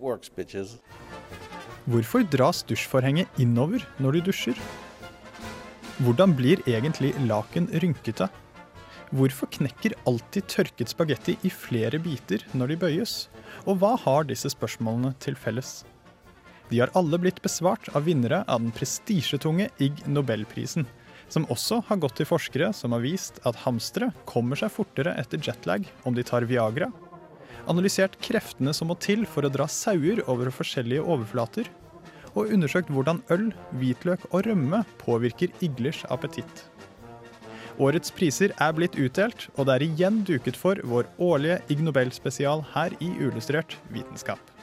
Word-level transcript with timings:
works. 0.00 0.30
Hvorfor 1.86 2.24
dras 2.26 2.64
dusjforhenget 2.66 3.28
innover 3.38 3.84
når 4.02 4.18
du 4.18 4.20
dusjer? 4.30 4.58
Hvordan 6.02 6.34
blir 6.36 6.60
egentlig 6.66 7.14
laken 7.28 7.70
rynkete? 7.72 8.28
Hvorfor 9.14 9.46
knekker 9.54 9.94
alltid 10.04 10.48
tørket 10.50 10.90
spagetti 10.90 11.36
i 11.46 11.50
flere 11.52 12.00
biter 12.02 12.42
når 12.58 12.72
de 12.72 12.78
bøyes? 12.82 13.14
Og 13.64 13.78
hva 13.78 13.94
har 14.02 14.26
disse 14.26 14.50
spørsmålene 14.50 15.14
til 15.22 15.38
felles? 15.38 15.84
De 16.68 16.80
har 16.82 16.90
alle 16.98 17.20
blitt 17.22 17.38
besvart 17.44 17.86
av 17.94 18.08
vinnere 18.08 18.42
av 18.50 18.64
den 18.64 18.74
prestisjetunge 18.74 19.70
Ig 19.78 20.02
Nobelprisen, 20.10 20.88
som 21.30 21.46
også 21.50 21.78
har 21.86 22.00
gått 22.02 22.18
til 22.18 22.26
forskere 22.26 22.72
som 22.74 22.94
har 22.94 23.04
vist 23.06 23.38
at 23.46 23.62
hamstere 23.62 24.10
kommer 24.26 24.58
seg 24.58 24.74
fortere 24.74 25.14
etter 25.20 25.38
jetlag 25.42 25.86
om 26.06 26.14
de 26.18 26.26
tar 26.26 26.46
Viagra, 26.50 26.90
analysert 27.70 28.16
kreftene 28.24 28.72
som 28.76 28.90
må 28.90 28.96
til 29.02 29.26
for 29.28 29.46
å 29.46 29.52
dra 29.52 29.66
sauer 29.70 30.22
over 30.30 30.50
forskjellige 30.54 31.04
overflater, 31.04 31.68
og 32.36 32.52
undersøkt 32.52 32.90
hvordan 32.92 33.22
øl, 33.32 33.50
hvitløk 33.80 34.26
og 34.30 34.46
rømme 34.46 34.82
påvirker 35.00 35.52
iglers 35.64 36.02
appetitt. 36.12 36.66
Årets 37.76 38.12
priser 38.16 38.54
er 38.56 38.72
blitt 38.76 38.96
utdelt, 38.96 39.48
og 39.56 39.68
det 39.68 39.76
er 39.76 39.86
igjen 39.88 40.22
duket 40.24 40.56
for 40.56 40.80
vår 40.88 41.08
årlige 41.20 41.60
Ig 41.72 41.82
Nobel-spesial 41.84 42.64
her 42.72 42.96
i 43.04 43.10
Uillustrert 43.20 43.76
vitenskap. 43.92 44.55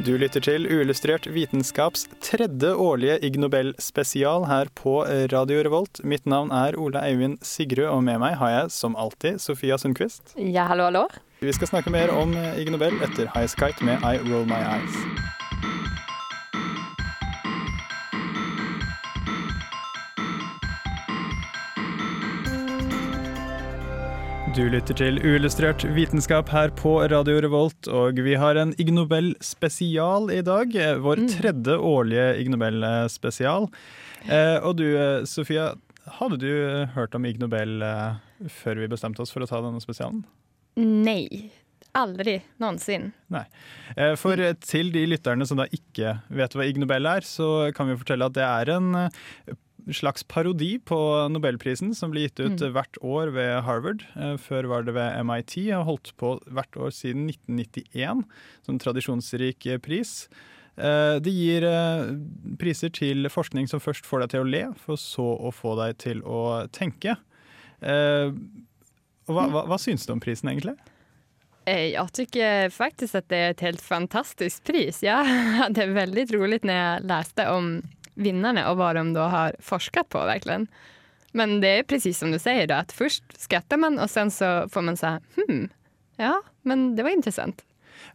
Du 0.00 0.14
lytter 0.16 0.40
til 0.40 0.64
Uillustrert 0.64 1.26
vitenskaps 1.28 2.06
tredje 2.24 2.70
årlige 2.72 3.18
Ig 3.26 3.34
Nobel-spesial 3.42 4.46
her 4.48 4.70
på 4.72 5.02
Radio 5.28 5.60
Revolt. 5.66 6.00
Mitt 6.08 6.24
navn 6.24 6.48
er 6.56 6.78
Ole 6.80 7.02
Eivind 7.04 7.36
Sigrud, 7.44 7.84
og 7.90 8.00
med 8.06 8.16
meg 8.22 8.38
har 8.40 8.54
jeg 8.54 8.72
som 8.72 8.96
alltid 8.96 9.36
Sofia 9.44 9.76
Sundquist. 9.76 10.32
Ja, 10.40 10.64
hallo, 10.72 10.88
hallo. 10.88 11.04
Vi 11.44 11.52
skal 11.52 11.68
snakke 11.68 11.92
mer 11.92 12.14
om 12.16 12.32
Ig 12.56 12.72
Nobel 12.72 12.96
etter 13.04 13.28
Highest 13.36 13.60
Kite 13.60 13.84
med 13.84 14.00
I 14.00 14.16
Roll 14.24 14.48
My 14.48 14.64
Eyes. 14.64 15.39
Du 24.60 24.66
lytter 24.68 24.92
til 24.92 25.16
Uillustrert 25.24 25.86
vitenskap 25.96 26.50
her 26.52 26.68
på 26.76 26.90
Radio 27.08 27.38
Revolt, 27.40 27.86
og 27.88 28.18
vi 28.20 28.34
har 28.36 28.58
en 28.60 28.74
Ig 28.76 28.90
Nobel-spesial 28.92 30.26
i 30.34 30.42
dag. 30.44 30.74
eh, 30.76 30.98
Vår 31.00 31.22
tredje 31.32 31.76
årlige 31.78 32.26
Ig 32.42 32.50
Nobel-spesial. 32.52 33.70
Eh, 34.28 34.58
og 34.60 34.76
du, 34.76 34.84
eh, 34.98 35.24
Sofia, 35.24 35.70
hadde 36.18 36.36
du 36.42 36.50
eh, 36.50 36.92
hørt 36.92 37.14
om 37.16 37.24
Ig 37.24 37.40
Nobel 37.40 37.80
eh, 37.80 38.20
før 38.52 38.82
vi 38.82 38.90
bestemte 38.92 39.22
oss 39.24 39.32
for 39.32 39.40
å 39.40 39.48
ta 39.48 39.62
denne 39.64 39.80
spesialen? 39.80 40.26
Nei. 40.76 41.48
Aldri 41.96 42.36
noensinne. 42.60 43.14
Nei. 43.32 43.46
For 44.20 44.36
eh, 44.44 44.52
til 44.60 44.92
de 44.92 45.06
lytterne 45.08 45.48
som 45.48 45.56
da 45.56 45.70
ikke 45.72 46.18
vet 46.28 46.52
hva 46.52 46.68
Ig 46.68 46.76
Nobel 46.84 47.08
er, 47.08 47.24
så 47.24 47.72
kan 47.72 47.88
vi 47.88 47.96
fortelle 47.96 48.28
at 48.28 48.36
det 48.36 48.44
er 48.44 48.76
en 48.76 48.92
eh, 49.06 49.56
slags 49.94 50.24
parodi 50.24 50.74
på 50.78 50.96
Nobelprisen 51.32 51.94
som 51.96 52.12
blir 52.12 52.28
gitt 52.28 52.40
ut 52.40 52.60
mm. 52.60 52.70
hvert 52.74 53.00
år 53.02 53.32
ved 53.34 53.52
Harvard. 53.66 54.04
Eh, 54.16 54.36
Før 54.40 54.68
var 54.70 54.86
det 54.86 54.94
ved 54.96 55.18
MIT, 55.26 55.56
og 55.76 55.88
holdt 55.88 56.14
på 56.20 56.36
hvert 56.46 56.76
år 56.76 56.94
siden 56.94 57.28
1991 57.30 58.24
som 58.66 58.80
tradisjonsrik 58.80 59.66
eh, 59.66 59.82
pris. 59.82 60.24
Det 60.80 61.32
gir 61.34 61.64
eh, 61.66 62.12
priser 62.56 62.92
til 62.94 63.28
forskning 63.28 63.66
som 63.68 63.82
først 63.82 64.06
får 64.08 64.22
deg 64.22 64.30
til 64.32 64.44
å 64.44 64.48
le, 64.48 64.62
for 64.80 65.00
så 65.00 65.26
å 65.36 65.50
få 65.52 65.74
deg 65.82 65.98
til 66.00 66.22
å 66.24 66.64
tenke. 66.72 67.18
Eh, 67.80 68.32
Hva, 69.30 69.44
hva, 69.46 69.66
hva 69.68 69.76
syns 69.78 70.06
du 70.08 70.14
om 70.14 70.22
prisen, 70.22 70.48
egentlig? 70.50 70.78
Jeg 71.68 71.92
syns 72.16 72.74
faktisk 72.74 73.20
at 73.20 73.28
det 73.30 73.38
er 73.38 73.52
et 73.52 73.62
helt 73.62 73.82
fantastisk 73.84 74.64
pris. 74.66 75.02
Det 75.74 75.84
er 75.84 75.92
veldig 75.94 76.24
rolig 76.32 76.62
når 76.64 76.78
jeg 76.80 77.04
leste 77.12 77.46
om 77.52 77.68
vinnarna 78.20 78.70
och 78.70 78.76
vad 78.76 78.96
de 78.96 79.12
då 79.12 79.20
har 79.20 79.56
forskat 79.58 80.08
på 80.08 80.18
verkligen. 80.18 80.66
Men 81.32 81.60
det 81.60 81.68
är 81.78 81.82
precis 81.82 82.18
som 82.18 82.30
du 82.30 82.38
säger 82.38 82.66
då, 82.66 82.74
att 82.74 82.92
först 82.92 83.24
skrattar 83.40 83.76
man 83.76 83.98
och 83.98 84.10
sen 84.10 84.30
så 84.30 84.68
får 84.68 84.82
man 84.82 84.96
säga 84.96 85.20
hmm, 85.36 85.68
ja, 86.16 86.42
men 86.62 86.96
det 86.96 87.02
var 87.02 87.10
intressant. 87.10 87.64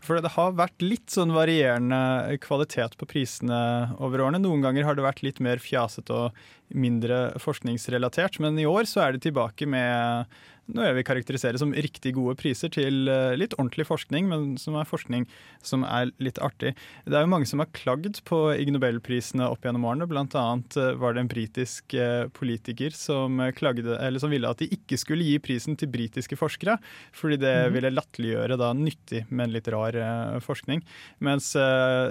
For 0.02 0.18
det 0.22 0.34
har 0.34 0.56
vært 0.58 0.82
litt 0.82 1.14
sånn 1.14 1.34
varierende 1.36 2.38
kvalitet 2.42 2.98
på 2.98 3.08
prisene 3.10 3.92
over 4.00 4.24
årene. 4.26 4.42
Noen 4.42 4.64
ganger 4.66 4.88
har 4.88 4.98
det 4.98 5.06
vært 5.06 5.24
litt 5.26 5.42
mer 5.44 5.62
fjasete 5.62 6.14
og 6.14 6.46
mindre 6.74 7.36
forskningsrelatert, 7.42 8.40
men 8.44 8.58
i 8.60 8.68
år 8.70 8.90
så 8.90 9.06
er 9.06 9.16
det 9.16 9.26
tilbake 9.28 9.68
med 9.70 10.30
noe 10.74 10.88
jeg 10.88 10.98
vil 10.98 11.06
karakterisere 11.06 11.60
som 11.62 11.74
riktig 11.74 12.16
gode 12.18 12.34
priser 12.40 12.72
til 12.74 13.10
eh, 13.12 13.36
litt 13.38 13.54
ordentlig 13.60 13.86
forskning, 13.86 14.30
men 14.32 14.46
som 14.62 14.78
er 14.80 14.88
forskning 14.90 15.28
som 15.66 15.86
er 15.86 16.10
litt 16.24 16.40
artig. 16.42 16.74
Det 17.06 17.18
er 17.18 17.26
jo 17.26 17.32
mange 17.32 17.50
som 17.50 17.62
har 17.62 17.70
klagd 17.76 18.22
på 18.26 18.40
Ig 18.56 18.72
Nobelprisene 18.74 19.46
opp 19.46 19.66
gjennom 19.66 19.86
årene. 19.86 20.10
Blant 20.10 20.36
annet 20.40 20.78
eh, 20.82 20.94
var 21.02 21.14
det 21.14 21.24
en 21.24 21.32
britisk 21.32 21.94
eh, 21.98 22.26
politiker 22.34 22.96
som, 22.98 23.38
klagde, 23.58 23.86
eller 24.00 24.22
som 24.22 24.34
ville 24.34 24.50
at 24.50 24.64
de 24.64 24.70
ikke 24.74 24.98
skulle 25.02 25.28
gi 25.28 25.38
prisen 25.44 25.78
til 25.78 25.92
britiske 25.94 26.40
forskere, 26.40 26.80
fordi 27.16 27.38
det 27.44 27.56
ville 27.76 27.94
latterliggjøre 27.94 28.58
da 28.60 28.72
nyttig, 28.78 29.26
men 29.30 29.54
litt 29.54 29.70
rar 29.72 29.96
forskning. 30.44 30.82
Mens 31.26 31.52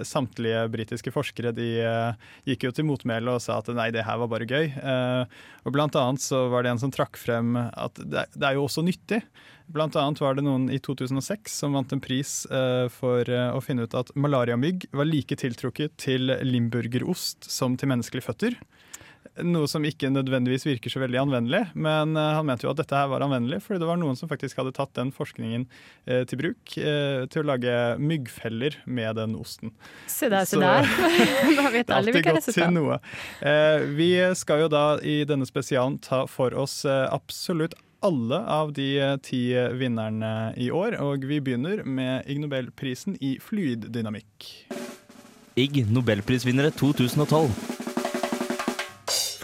samtlige 0.07 0.65
britiske 0.73 1.13
forskere 1.15 1.53
de 1.57 1.69
gikk 2.49 2.67
jo 2.67 2.73
til 2.75 2.87
motmæle 2.89 3.35
og 3.35 3.43
sa 3.43 3.59
at 3.61 3.71
nei, 3.75 3.91
det 3.95 4.05
her 4.07 4.21
var 4.21 4.31
bare 4.31 4.44
gøy. 4.49 4.71
Eh, 4.75 5.43
og 5.65 5.75
blant 5.75 5.97
annet 5.99 6.23
så 6.25 6.45
var 6.53 6.65
det 6.65 6.75
en 6.75 6.83
som 6.83 6.93
trakk 6.95 7.19
frem 7.21 7.57
at 7.59 7.99
det, 8.01 8.27
det 8.35 8.49
er 8.49 8.59
jo 8.59 8.67
også 8.67 8.85
nyttig. 8.87 9.23
Blant 9.73 9.97
annet 9.97 10.21
var 10.21 10.37
det 10.37 10.45
noen 10.45 10.67
i 10.73 10.79
2006 10.83 11.55
som 11.63 11.77
vant 11.77 11.93
en 11.95 12.03
pris 12.05 12.43
eh, 12.53 12.87
for 12.93 13.25
eh, 13.25 13.51
å 13.55 13.63
finne 13.65 13.87
ut 13.87 13.97
at 13.97 14.13
malariamygg 14.19 14.91
var 14.93 15.09
like 15.09 15.39
tiltrukket 15.41 15.97
til 16.05 16.35
limburgerost 16.45 17.49
som 17.49 17.79
til 17.81 17.95
menneskelige 17.95 18.29
føtter. 18.29 18.59
Noe 19.43 19.67
som 19.67 19.83
ikke 19.83 20.07
nødvendigvis 20.15 20.63
virker 20.67 20.93
så 20.93 21.01
veldig 21.03 21.19
anvendelig, 21.25 21.65
men 21.75 22.13
eh, 22.15 22.35
han 22.37 22.47
mente 22.47 22.69
jo 22.69 22.71
at 22.71 22.79
dette 22.79 22.95
her 22.95 23.09
var 23.11 23.25
anvendelig, 23.27 23.59
fordi 23.65 23.81
det 23.83 23.89
var 23.89 23.99
noen 23.99 24.15
som 24.19 24.31
faktisk 24.31 24.61
hadde 24.61 24.71
tatt 24.77 24.93
den 24.95 25.11
forskningen 25.15 25.65
eh, 26.07 26.23
til 26.31 26.39
bruk 26.39 26.77
eh, 26.79 27.25
til 27.33 27.43
å 27.43 27.49
lage 27.51 27.75
myggfeller 27.99 28.77
med 28.87 29.19
den 29.19 29.35
osten. 29.35 29.73
Se 30.07 30.31
der, 30.31 30.47
se 30.47 30.55
Så- 30.55 30.63
da 30.63 30.79
vet 31.75 31.91
Det 31.91 32.23
er 32.23 32.39
resultater. 32.39 33.03
Eh, 33.43 33.89
vi 33.99 34.11
skal 34.39 34.63
jo 34.67 34.71
da 34.71 34.85
i 35.03 35.25
denne 35.27 35.51
spesialen 35.51 35.99
ta 35.99 36.25
for 36.31 36.55
oss 36.55 36.85
eh, 36.87 37.03
absolutt 37.11 37.75
alle 38.05 38.39
av 38.39 38.71
de 38.77 38.91
ti 39.25 39.47
vinnerne 39.81 40.53
i 40.61 40.69
år, 40.71 40.99
og 41.01 41.25
vi 41.27 41.41
begynner 41.41 41.83
med 41.89 42.29
Ig 42.29 42.43
Nobelprisen 42.43 43.17
i 43.25 43.39
fluiddynamikk. 43.41 44.51
Ig 45.57 45.81
Nobelprisvinnere 45.89 46.71
2012. 46.77 47.84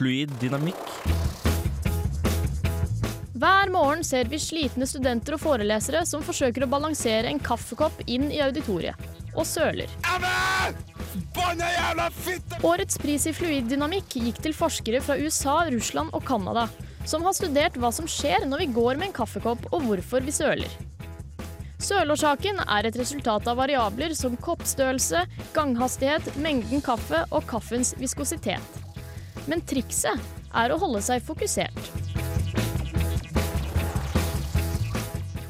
Fluid 0.00 0.30
dynamikk. 0.40 0.76
Hver 3.36 3.68
morgen 3.68 4.00
ser 4.04 4.30
vi 4.32 4.38
slitne 4.40 4.86
studenter 4.88 5.36
og 5.36 5.42
forelesere 5.42 6.00
som 6.08 6.22
forsøker 6.24 6.64
å 6.64 6.68
balansere 6.72 7.28
en 7.28 7.40
kaffekopp 7.44 8.00
inn 8.08 8.30
i 8.32 8.40
auditoriet, 8.40 8.96
og 9.34 9.44
søler. 9.44 9.92
Årets 12.64 12.96
pris 13.02 13.28
i 13.28 13.36
fluiddynamikk 13.36 14.16
gikk 14.24 14.40
til 14.48 14.56
forskere 14.56 15.04
fra 15.04 15.20
USA, 15.20 15.58
Russland 15.68 16.16
og 16.16 16.24
Canada, 16.24 16.64
som 17.04 17.28
har 17.28 17.36
studert 17.36 17.76
hva 17.76 17.92
som 17.92 18.08
skjer 18.08 18.48
når 18.48 18.64
vi 18.64 18.72
går 18.80 18.96
med 18.96 19.10
en 19.10 19.16
kaffekopp 19.20 19.68
og 19.68 19.84
hvorfor 19.84 20.24
vi 20.24 20.32
søler. 20.32 20.80
Sølårsaken 21.76 22.64
er 22.64 22.88
et 22.88 22.96
resultat 22.96 23.52
av 23.52 23.60
variabler 23.60 24.16
som 24.16 24.40
koppstørrelse, 24.48 25.26
ganghastighet, 25.52 26.38
mengden 26.40 26.80
kaffe 26.84 27.26
og 27.28 27.44
kaffens 27.52 27.92
viskositet. 28.00 28.79
Men 29.50 29.64
trikset 29.66 30.20
er 30.54 30.70
å 30.70 30.78
holde 30.78 31.00
seg 31.02 31.24
fokusert. 31.26 31.88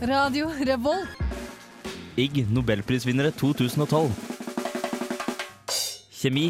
Radio 0.09 0.49
Revolt. 0.65 1.19
Ig 2.17 2.47
Nobelprisvinnere 2.49 3.31
2012. 3.37 4.09
Kjemi. 6.21 6.49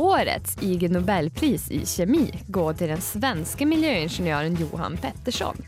Årets 0.00 0.56
IG 0.62 0.86
Nobelpris 0.90 1.66
i 1.74 1.82
kjemi 1.86 2.28
går 2.48 2.78
til 2.78 2.94
den 2.94 3.02
svenske 3.04 3.66
miljøingeniøren 3.66 4.58
Johan 4.62 4.98
Pettersson. 5.02 5.58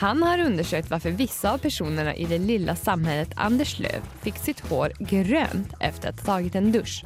Han 0.00 0.24
har 0.24 0.40
undersøkt 0.40 0.88
hvorfor 0.88 1.12
vissa 1.16 1.54
av 1.54 1.60
personene 1.64 2.16
i 2.16 2.24
det 2.28 2.40
lilla 2.48 2.72
samhället 2.76 3.36
Anderslöv 3.36 4.04
fikk 4.24 4.40
sitt 4.40 4.64
hår 4.70 4.96
grønt 5.12 5.76
efter 5.80 6.08
å 6.08 6.16
ha 6.16 6.40
tatt 6.40 6.56
en 6.56 6.72
dusch. 6.72 7.02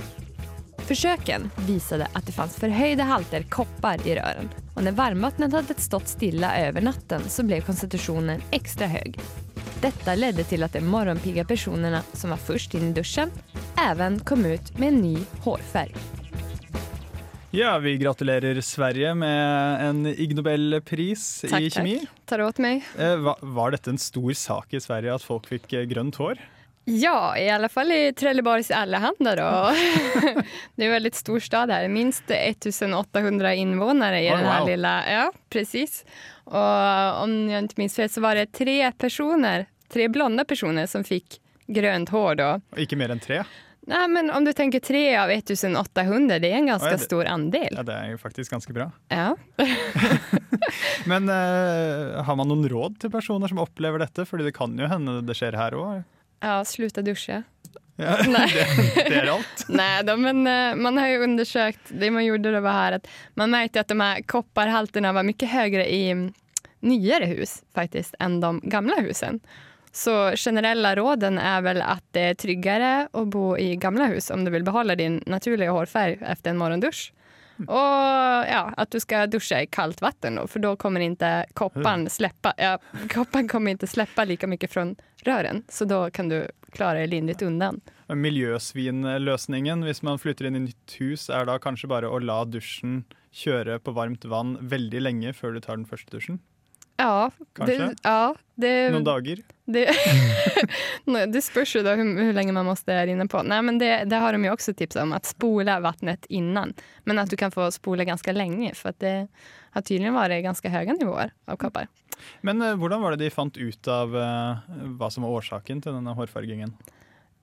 Försöken 0.87 1.51
visade 1.67 2.07
att 2.13 2.27
det 2.27 2.33
fanns 2.33 2.57
förhöjda 2.57 3.05
halter 3.05 3.43
koppar 3.43 4.07
i 4.07 4.15
rören 4.15 4.49
och 4.75 4.85
när 4.85 4.93
varmvattnet 4.93 5.53
hade 5.53 5.75
stått 5.81 6.09
stilla 6.09 6.59
över 6.59 6.81
natten 6.81 7.23
så 7.29 7.43
blev 7.43 7.61
koncentrationen 7.61 8.43
extra 8.51 8.87
hög. 8.87 9.19
Detta 9.81 10.15
ledde 10.15 10.45
till 10.45 10.63
att 10.63 10.73
de 10.73 10.81
morgonpigga 10.81 11.45
personerna 11.45 12.03
som 12.13 12.31
var 12.31 12.37
först 12.37 12.75
in 12.75 12.89
i 12.89 12.93
duschen 12.93 13.31
även 13.91 14.21
kom 14.21 14.45
ut 14.45 14.79
med 14.79 14.89
en 14.89 14.95
ny 15.01 15.19
hårfärg. 15.41 15.95
Ja, 17.51 17.79
vi 17.79 17.97
gratulerer 17.97 18.61
Sverige 18.61 19.15
med 19.15 19.81
en 19.89 20.07
Ig 20.07 20.35
Nobelpris 20.37 21.45
i 21.45 21.71
kjemi. 21.71 21.99
Takk. 21.99 22.09
Tar 22.27 22.41
åt 22.43 22.59
meg. 22.59 22.83
Eh, 22.99 23.17
va- 23.17 23.37
var 23.41 23.71
dette 23.71 23.91
en 23.91 23.99
stor 23.99 24.33
sak 24.33 24.75
i 24.75 24.81
Sverige 24.81 25.15
at 25.15 25.23
folk 25.23 25.47
fikk 25.47 25.73
eh, 25.73 25.85
grønt 25.87 26.17
hår? 26.19 26.41
Ja, 26.85 27.39
i 27.39 27.51
alle 27.51 27.69
fall 27.69 27.93
i 27.93 28.13
Trelleborgs 28.13 28.71
Allehanda 28.71 29.37
då. 29.37 29.43
det 30.77 30.83
är 30.83 30.87
en 30.87 30.93
väldigt 30.93 31.15
stor 31.15 31.41
stad 31.41 31.71
här. 31.71 31.89
Minst 31.89 32.31
1800 32.31 33.55
invånare 33.55 34.23
i 34.23 34.31
Oh, 34.31 34.37
den 34.37 34.47
här 34.47 34.61
wow. 34.61 34.69
lilla... 34.69 35.11
Ja, 35.13 35.33
precis. 35.51 36.05
Och 36.45 37.23
om 37.23 37.49
jag 37.51 37.59
inte 37.59 37.75
minns 37.77 37.97
fel 37.97 38.11
så 38.11 38.21
var 38.21 38.35
det 38.35 38.47
tre 38.53 38.93
personer, 38.93 39.67
tre 39.93 40.09
blonda 40.09 40.45
personer 40.45 40.87
som 40.87 41.05
fick 41.05 41.41
grönt 41.67 42.09
hår 42.09 42.35
då. 42.35 42.51
Og 42.73 42.79
Ikke 42.79 42.97
mer 43.01 43.09
enn 43.15 43.21
tre? 43.25 43.43
Nei, 43.87 44.07
men 44.09 44.31
om 44.33 44.45
du 44.45 44.53
tenker 44.57 44.81
tre 44.81 45.17
av 45.21 45.31
1800, 45.31 46.39
det 46.41 46.49
er 46.53 46.57
en 46.57 46.67
ganske 46.69 46.89
Ja, 46.89 46.97
det- 46.97 47.05
stor 47.05 47.25
andel. 47.29 47.69
Ja, 47.77 47.83
Det 47.83 47.93
er 47.95 48.11
jo 48.15 48.19
faktisk 48.21 48.53
ganske 48.53 48.73
bra. 48.73 48.91
Ja. 49.09 49.37
Men 51.07 51.29
uh, 51.29 52.23
har 52.25 52.37
man 52.37 52.49
noen 52.49 52.69
råd 52.69 52.97
til 53.03 53.11
personer 53.13 53.49
som 53.51 53.61
opplever 53.61 54.01
dette? 54.01 54.25
Fordi 54.29 54.45
det 54.47 54.55
kan 54.57 54.73
jo 54.79 54.89
hende 54.89 55.19
det 55.27 55.37
skjer 55.37 55.57
her 55.59 55.77
òg. 55.77 56.03
Ja, 56.45 56.65
sluta 56.65 57.03
dusje. 57.03 57.43
Ja, 57.97 58.17
Nei. 58.27 58.49
det, 58.53 59.05
det 59.09 59.19
er 59.23 59.31
alt. 59.31 59.65
Nei 59.81 60.03
da, 60.07 60.17
men 60.17 60.47
uh, 60.47 60.75
man 60.77 60.99
har 60.99 61.09
ju 61.09 61.19
undersökt, 61.25 61.81
det 61.89 62.11
man 62.11 62.25
gjorde 62.25 62.53
det 62.53 62.61
var 62.61 62.73
här 62.73 62.93
att 62.93 63.07
man 63.35 63.51
märkte 63.51 63.81
att 63.81 63.89
de 63.89 64.01
här 64.01 64.23
kopparhalterna 64.23 65.13
var 65.13 65.23
mycket 65.23 65.51
högre 65.51 65.93
i 65.93 66.31
nyere 66.81 67.25
hus 67.25 67.63
faktiskt 67.75 68.15
än 68.19 68.41
de 68.41 68.61
gamla 68.65 68.97
husen. 68.97 69.41
Så 69.93 70.33
generella 70.37 70.97
råden 70.97 71.39
är 71.39 71.63
väl 71.63 71.83
att 71.83 72.05
det 72.11 72.21
är 72.21 72.35
tryggare 72.35 73.09
att 73.13 73.29
bo 73.29 73.59
i 73.59 73.77
gamla 73.77 74.07
hus 74.07 74.31
om 74.31 74.45
du 74.45 74.51
vill 74.51 74.65
behålla 74.65 74.97
din 74.97 75.23
naturliga 75.27 75.71
hårfärg 75.71 76.19
efter 76.21 76.51
en 76.51 76.57
morgondusch. 76.57 77.13
Och 77.59 78.47
ja, 78.49 78.73
att 78.77 78.91
du 78.91 79.01
ska 79.01 79.27
duscha 79.27 79.63
i 79.63 79.67
kallt 79.67 80.01
vatten 80.01 80.35
då, 80.35 80.47
för 80.47 80.61
då 80.61 80.77
kommer 80.77 81.01
inte 81.01 81.47
koppen 81.55 82.11
släppa, 82.11 82.55
ja, 82.57 82.79
kopparn 83.11 83.49
kommer 83.49 83.71
inte 83.71 83.87
släppa 83.87 84.25
lika 84.25 84.47
mycket 84.47 84.73
från 84.73 84.97
rören. 85.23 85.63
Så 85.69 85.85
då 85.85 86.11
kan 86.11 86.29
du 86.29 86.49
klare 86.73 86.99
deg 86.99 87.09
lindrigt 87.09 87.43
undan. 87.43 87.81
Miljøsvinløsningen 88.09 89.85
hvis 89.87 90.03
man 90.05 90.19
flytter 90.19 90.49
inn 90.49 90.59
i 90.59 90.65
nytt 90.67 90.97
hus, 91.01 91.29
er 91.31 91.47
da 91.49 91.57
kanskje 91.63 91.89
bare 91.89 92.11
å 92.11 92.19
la 92.21 92.43
dusjen 92.45 93.05
kjøre 93.35 93.79
på 93.83 93.95
varmt 93.97 94.27
vann 94.29 94.57
veldig 94.61 95.01
lenge 95.03 95.33
før 95.35 95.57
du 95.57 95.63
tar 95.65 95.79
den 95.79 95.89
første 95.89 96.13
dusjen? 96.13 96.43
Ja, 96.97 97.31
Kanskje? 97.53 97.79
det, 97.79 97.97
ja, 98.03 98.35
det, 98.55 98.91
Noen 98.95 99.05
dager? 99.05 99.41
det, 99.67 99.89
det 101.35 101.43
spørs 101.43 101.73
jo 101.75 101.83
da 101.83 101.97
hur, 101.99 102.07
hur 102.23 102.33
länge 102.33 102.53
man 102.55 102.69
måste 102.69 102.95
inne 103.11 103.27
på. 103.31 103.43
Nei, 103.43 103.59
men 103.67 103.81
det, 103.83 104.05
det 104.11 104.21
har 104.23 104.33
de 104.33 104.45
ju 104.45 104.53
också 104.53 104.75
tips 104.75 104.97
om, 104.97 105.13
att 105.13 105.27
spola 105.27 105.81
vattnet 105.81 106.27
innan. 106.29 106.75
Men 107.05 107.19
at 107.19 107.31
du 107.31 107.37
kan 107.37 107.51
få 107.51 107.71
spola 107.75 108.05
ganske 108.05 108.33
lenge, 108.33 108.75
for 108.75 108.89
att 108.89 109.01
det 109.01 109.29
har 109.75 109.83
tydligen 109.83 110.15
vært 110.15 110.43
ganske 110.45 110.71
høye 110.71 110.95
nivåer 110.95 111.35
av 111.51 111.59
koppar. 111.59 111.91
Men 112.47 112.63
eh, 112.63 112.77
hvordan 112.79 113.03
var 113.03 113.15
det 113.15 113.25
de 113.25 113.31
fant 113.35 113.57
ut 113.57 113.89
av 113.91 114.15
eh, 114.17 114.75
hva 114.99 115.11
som 115.11 115.27
var 115.27 115.41
årsaken 115.41 115.83
til 115.83 115.97
denne 115.97 116.15
hårfargingen? 116.15 116.77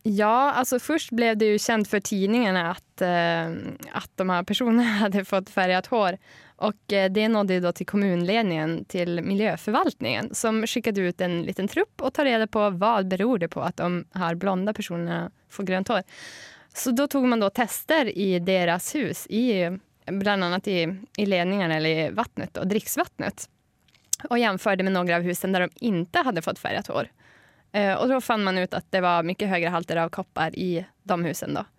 Ja, 0.04 0.52
alltså 0.52 0.80
först 0.80 1.12
blev 1.12 1.38
det 1.38 1.46
ju 1.46 1.60
känt 1.60 1.88
för 1.88 2.00
tidningarna 2.00 2.72
att, 2.72 3.02
eh, 3.02 3.46
att 3.92 4.12
de 4.16 4.30
här 4.30 4.44
personerna 4.44 4.84
hade 5.00 5.26
fått 5.26 5.50
färgat 5.50 5.86
hår. 5.86 6.18
Och 6.56 6.94
eh, 6.94 7.12
det 7.12 7.28
nådde 7.28 7.54
ju 7.54 7.60
då 7.60 7.72
till 7.72 7.86
kommunledningen, 7.86 8.86
till 8.86 9.22
miljöförvaltningen 9.22 10.36
som 10.36 10.68
skickade 10.68 11.02
ut 11.02 11.22
en 11.22 11.42
liten 11.42 11.68
trupp 11.68 12.02
och 12.02 12.14
tar 12.14 12.26
reda 12.26 12.48
på 12.48 12.70
vad 12.70 13.08
beror 13.08 13.38
det 13.38 13.48
på 13.48 13.62
att 13.62 13.78
de 13.78 14.06
här 14.14 14.36
blonda 14.36 14.74
personerna 14.74 15.32
får 15.50 15.64
grönt 15.64 15.88
hår. 15.88 16.04
Så 16.74 16.92
då 16.92 17.08
tog 17.08 17.24
man 17.24 17.40
då 17.40 17.50
tester 17.50 18.18
i 18.18 18.40
deras 18.40 18.96
hus, 18.96 19.28
i, 19.28 19.78
bland 20.06 20.44
annat 20.44 20.68
i, 20.68 20.96
i 21.18 21.26
ledningarna 21.26 21.76
eller 21.76 21.90
i 21.90 22.10
vattnet, 22.10 22.58
och 22.58 22.68
dricksvattnet. 22.68 23.50
Och 24.30 24.40
jämförde 24.40 24.84
med 24.84 24.94
några 24.94 25.16
av 25.16 25.22
husen 25.22 25.52
där 25.52 25.60
de 25.60 25.70
inte 25.76 26.20
hade 26.20 26.42
fått 26.42 26.60
färgat 26.60 26.88
hår. 26.88 27.08
Eh, 27.72 28.08
da 28.08 28.22
fant 28.22 28.44
man 28.44 28.58
ut 28.58 28.74
at 28.74 28.88
det 28.92 29.02
var 29.02 29.24
mye 29.24 29.48
høyere 29.48 29.72
halter 29.72 29.98
av 30.02 30.10
kopper 30.10 30.56
i 30.60 30.86
damhusene. 31.04 31.64
husen. 31.64 31.78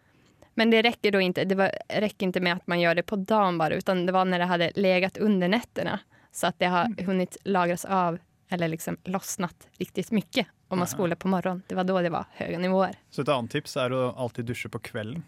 Men 0.55 0.71
det 0.71 0.83
rekker 0.83 1.17
ikke 1.21 1.45
det 1.49 1.57
var, 1.57 1.71
räcker 1.89 2.27
inte 2.27 2.41
med 2.41 2.61
at 2.61 2.67
man 2.67 2.81
gjør 2.81 2.95
det 2.95 3.03
på 3.09 3.17
dagen 3.17 3.59
bare, 3.59 3.79
utan 3.81 4.07
det 4.07 4.13
var 4.13 4.25
når 4.25 4.39
det 4.39 4.47
hadde 4.51 4.71
legat 4.77 5.19
under 5.19 5.49
nettene, 5.49 6.01
Så 6.33 6.47
at 6.49 6.59
det 6.59 6.67
har 6.73 6.89
hunnet 7.05 7.37
lagres 7.45 7.85
av 7.85 8.19
eller 8.49 8.69
liksom 8.69 8.97
lossnat 9.05 9.69
riktig 9.81 10.05
mye 10.13 10.45
om 10.69 10.79
man 10.79 10.89
skoler 10.89 11.17
på 11.17 11.29
morgonen. 11.29 11.63
Det 11.69 11.75
var 11.75 11.85
da 11.85 12.03
det 12.03 12.11
var 12.13 12.27
høye 12.37 12.59
nivåer. 12.59 12.97
Så 13.11 13.23
et 13.23 13.29
annet 13.29 13.53
tips 13.53 13.77
er 13.77 13.93
å 13.93 14.13
alltid 14.17 14.49
dusje 14.49 14.69
på 14.73 14.81
kvelden. 14.81 15.23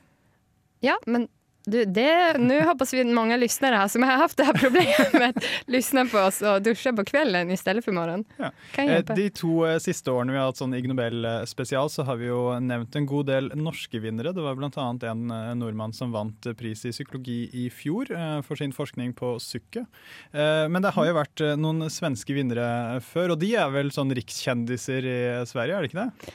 Ja, 0.80 0.96
men 1.06 1.28
nu 1.66 2.64
hoppas 2.64 2.94
vi 2.94 3.00
att 3.00 3.06
många 3.06 3.36
lyssnare 3.36 3.74
här 3.76 3.88
som 3.88 4.02
har 4.02 4.10
haft 4.16 4.36
det 4.36 4.44
här 4.44 4.52
problemet 4.52 5.36
lyssnar 5.66 6.04
på 6.04 6.18
oss 6.18 6.42
och 6.42 6.62
duschar 6.62 6.92
på 6.92 7.04
kvällen 7.04 7.50
istället 7.50 7.84
för 7.84 7.92
morgon. 7.92 8.24
Ja. 8.36 8.50
Kan 8.74 8.86
hjelpe. 8.86 9.14
De 9.14 9.30
to 9.30 9.66
eh, 9.66 9.78
siste 9.78 10.10
årene 10.10 10.32
vi 10.32 10.38
har 10.38 10.46
hatt 10.50 10.60
sånn 10.60 10.74
Ig 10.74 10.88
Nobel-spesial, 10.88 11.90
så 11.90 12.02
har 12.02 12.16
vi 12.20 12.28
jo 12.28 12.58
nevnt 12.60 12.96
en 12.96 13.06
god 13.06 13.26
del 13.26 13.50
norske 13.56 13.98
vinnere. 13.98 14.32
Det 14.36 14.44
var 14.44 14.54
bl.a. 14.58 14.88
en 15.10 15.30
eh, 15.30 15.54
nordmann 15.58 15.92
som 15.96 16.12
vant 16.12 16.46
eh, 16.46 16.56
pris 16.58 16.84
i 16.84 16.92
psykologi 16.92 17.48
i 17.52 17.68
fjor 17.72 18.12
eh, 18.12 18.38
for 18.46 18.60
sin 18.60 18.72
forskning 18.72 19.14
på 19.16 19.36
sukket. 19.40 19.88
Eh, 20.32 20.68
Men 20.68 20.82
det 20.84 20.94
har 20.96 21.08
jo 21.08 21.16
vært 21.16 21.40
eh, 21.44 21.56
noen 21.56 21.88
svenske 21.90 22.36
vinnere 22.36 23.00
før, 23.04 23.34
og 23.34 23.40
de 23.40 23.54
er 23.56 23.70
vel 23.74 23.92
sånn 23.94 24.12
rikskjendiser 24.14 25.04
i 25.08 25.18
Sverige, 25.48 25.76
er 25.78 25.86
det 25.86 25.92
ikke 25.92 26.04
det? 26.04 26.34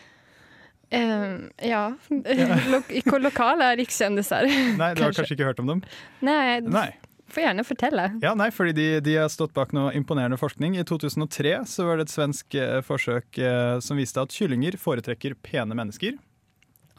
Eh, 0.89 1.37
ja, 1.69 1.83
Lo 3.09 3.19
lokale 3.21 3.75
rikskjendiser? 3.77 4.47
Nei, 4.79 4.93
du 4.97 5.03
har 5.03 5.13
Kanskje. 5.13 5.35
ikke 5.35 5.49
hørt 5.51 5.61
om 5.61 5.69
dem? 5.69 5.83
Nei. 6.25 6.59
Nei. 6.65 6.87
får 7.29 7.43
gjerne 7.45 7.65
fortelle. 7.67 8.07
Ja, 8.25 8.33
nei, 8.37 8.49
fordi 8.55 8.73
de, 8.73 8.87
de 9.05 9.15
har 9.21 9.29
stått 9.29 9.53
bak 9.53 9.73
noe 9.77 9.91
imponerende 9.97 10.39
forskning. 10.41 10.79
I 10.81 10.85
2003 10.89 11.59
så 11.69 11.85
var 11.85 11.99
det 11.99 12.07
et 12.07 12.15
svensk 12.15 12.57
eh, 12.57 12.79
forsøk 12.85 13.37
eh, 13.37 13.77
som 13.85 14.01
viste 14.01 14.23
at 14.23 14.33
kyllinger 14.33 14.79
foretrekker 14.81 15.37
pene 15.45 15.77
mennesker. 15.77 16.17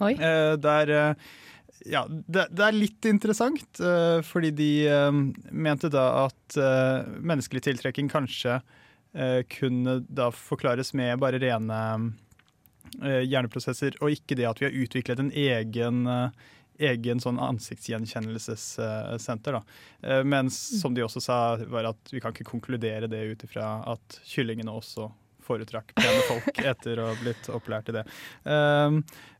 Oi. 0.01 0.15
Eh, 0.15 0.55
der, 0.63 0.95
eh, 0.95 1.31
ja, 1.91 2.05
det, 2.09 2.47
det 2.55 2.67
er 2.69 2.79
litt 2.79 3.11
interessant, 3.11 3.83
eh, 3.83 4.21
fordi 4.25 4.53
de 4.55 4.71
mente 5.51 5.91
da 5.93 6.07
at 6.29 6.57
menneskelig 7.21 7.67
tiltrekking 7.67 8.11
kanskje 8.13 8.61
kunne 9.51 9.97
da 10.07 10.29
forklares 10.31 10.93
med 10.95 11.19
bare 11.19 11.41
rene 11.43 11.79
hjerneprosesser, 12.99 13.93
og 14.01 14.17
ikke 14.17 14.37
det 14.39 14.49
at 14.49 14.61
vi 14.61 14.69
har 14.69 14.81
utviklet 14.85 15.23
en 15.23 15.33
egen 15.33 15.97
eh, 16.11 16.49
egen 16.81 17.21
sånn 17.21 17.39
ansiktsgjenkjennelsessenter. 17.45 19.53
da. 19.59 19.63
Eh, 20.03 20.25
Mens 20.25 20.81
som 20.81 20.95
de 20.97 21.03
også 21.05 21.21
sa, 21.25 21.57
var 21.69 21.85
at 21.93 22.13
vi 22.13 22.21
kan 22.23 22.33
ikke 22.35 22.51
konkludere 22.51 23.07
det 23.11 23.23
ut 23.33 23.45
ifra 23.45 23.67
at 23.91 24.21
kyllingene 24.29 24.73
også 24.73 25.11
foretrakk 25.51 25.89
pene 25.97 26.21
folk 26.29 26.61
etter 26.73 27.01
å 27.01 27.07
ha 27.11 27.17
blitt 27.19 27.49
opplært 27.53 27.89
i 27.91 27.97
det. 27.97 28.05
Um, 28.45 28.95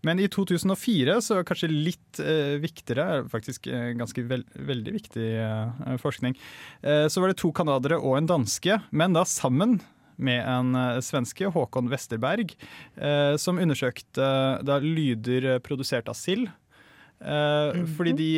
men 0.07 0.17
i 0.23 0.29
2004, 0.33 1.21
så 1.23 1.43
kanskje 1.47 1.69
litt 1.71 2.21
eh, 2.25 2.57
viktigere, 2.63 3.29
faktisk 3.31 3.67
eh, 3.71 3.93
ganske 3.99 4.21
vel, 4.27 4.43
veldig 4.71 4.93
viktig 4.97 5.29
eh, 5.45 5.97
forskning, 6.03 6.35
eh, 6.83 7.07
så 7.13 7.23
var 7.23 7.29
det 7.31 7.41
to 7.43 7.51
canadiere 7.55 8.01
og 8.01 8.15
en 8.19 8.31
danske, 8.31 8.81
men 8.91 9.15
da 9.15 9.23
sammen 9.29 9.79
med 10.23 10.41
en 10.45 10.75
eh, 10.79 10.99
svenske, 11.05 11.51
Håkon 11.55 11.91
Westerberg, 11.93 12.55
eh, 12.97 13.35
som 13.41 13.61
undersøkte 13.61 14.27
eh, 14.61 14.85
lyder 14.85 15.59
produsert 15.65 16.11
av 16.13 16.19
sild. 16.19 16.51
Eh, 17.21 17.81
Fordi 17.97 18.15
de 18.17 18.31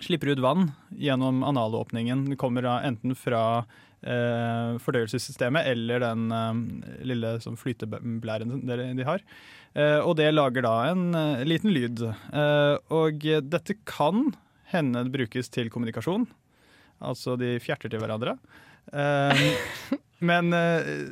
slipper 0.00 0.32
ut 0.32 0.40
vann 0.40 0.70
gjennom 0.96 1.42
analåpningen. 1.44 2.30
Det 2.30 2.38
kommer 2.40 2.64
enten 2.80 3.14
fra 3.18 3.64
eh, 4.00 4.78
fordøyelsessystemet 4.80 5.68
eller 5.72 6.00
den 6.04 6.28
eh, 6.32 6.62
lille 7.08 7.34
sånn 7.44 7.58
flyteblæren 7.60 8.62
de, 8.96 9.08
har. 9.08 9.24
Eh, 9.74 9.98
og 10.00 10.16
det 10.20 10.30
lager 10.32 10.64
da 10.64 10.76
en 10.92 11.10
liten 11.48 11.74
lyd. 11.74 12.06
Og 12.92 13.28
dette 13.52 13.76
kan 13.88 14.30
hende 14.72 15.04
brukes 15.12 15.52
til 15.52 15.68
kommunikasjon. 15.72 16.24
Altså 17.02 17.36
de 17.36 17.56
fjerter 17.60 17.92
til 17.92 18.00
hverandre. 18.00 18.38
Eh, 20.22 20.26
men 20.26 20.52
eh, 20.56 21.04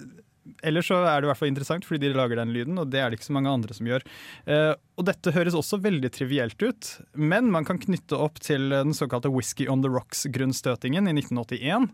ellers 0.66 0.88
så 0.88 1.02
er 1.04 1.20
det 1.20 1.28
i 1.28 1.30
hvert 1.30 1.40
fall 1.40 1.50
interessant, 1.50 1.86
fordi 1.86 2.08
de 2.08 2.16
lager 2.16 2.40
den 2.40 2.54
lyden, 2.54 2.78
og 2.80 2.90
det 2.90 3.02
er 3.02 3.10
det 3.10 3.18
ikke 3.18 3.28
så 3.28 3.36
mange 3.36 3.52
andre 3.52 3.76
som 3.76 3.88
gjør. 3.90 4.06
Eh, 4.46 4.72
og 4.98 5.06
dette 5.08 5.34
høres 5.34 5.56
også 5.56 5.80
veldig 5.82 6.10
trivielt 6.14 6.62
ut, 6.62 6.90
men 7.14 7.50
man 7.52 7.66
kan 7.68 7.80
knytte 7.80 8.18
opp 8.18 8.40
til 8.44 8.70
den 8.72 8.96
såkalte 8.96 9.32
Whisky 9.32 9.68
on 9.70 9.84
the 9.84 9.92
Rocks-grunnstøtingen 9.92 11.08
i 11.10 11.16
1981, 11.20 11.90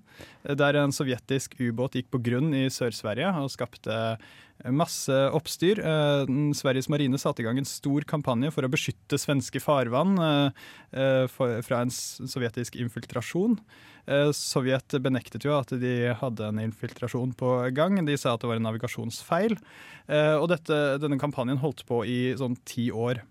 der 0.59 0.81
en 0.81 0.95
sovjetisk 0.95 1.59
ubåt 1.61 1.99
gikk 1.99 2.11
på 2.15 2.23
grunn 2.31 2.55
i 2.57 2.67
Sør-Sverige 2.73 3.35
og 3.43 3.53
skapte 3.55 4.19
masse 4.65 5.13
oppstyr. 5.37 5.81
Eh, 5.81 6.31
Sveriges 6.57 6.89
marine 6.89 7.19
satte 7.19 7.43
i 7.43 7.47
gang 7.47 7.59
en 7.61 7.69
stor 7.69 8.07
kampanje 8.09 8.53
for 8.55 8.67
å 8.67 8.71
beskytte 8.73 9.19
svenske 9.21 9.61
farvann 9.63 10.17
eh, 10.23 10.65
eh, 10.97 11.27
fra 11.29 11.83
en 11.83 11.93
sovjetisk 11.93 12.79
infiltrasjon. 12.81 13.59
Sovjet 14.07 14.95
benektet 15.03 15.43
jo 15.43 15.57
at 15.57 15.73
de 15.83 16.13
hadde 16.15 16.47
en 16.47 16.61
infiltrasjon 16.63 17.33
på 17.35 17.49
gang. 17.75 17.99
De 18.07 18.15
sa 18.15 18.37
at 18.37 18.45
det 18.45 18.47
var 18.47 18.61
en 18.61 18.69
navigasjonsfeil. 18.69 19.57
Og 20.39 20.47
dette, 20.53 20.77
denne 21.03 21.19
kampanjen 21.19 21.59
holdt 21.59 21.83
på 21.89 22.05
i 22.07 22.21
sånn 22.39 22.55
ti 22.71 22.85
år. 22.95 23.25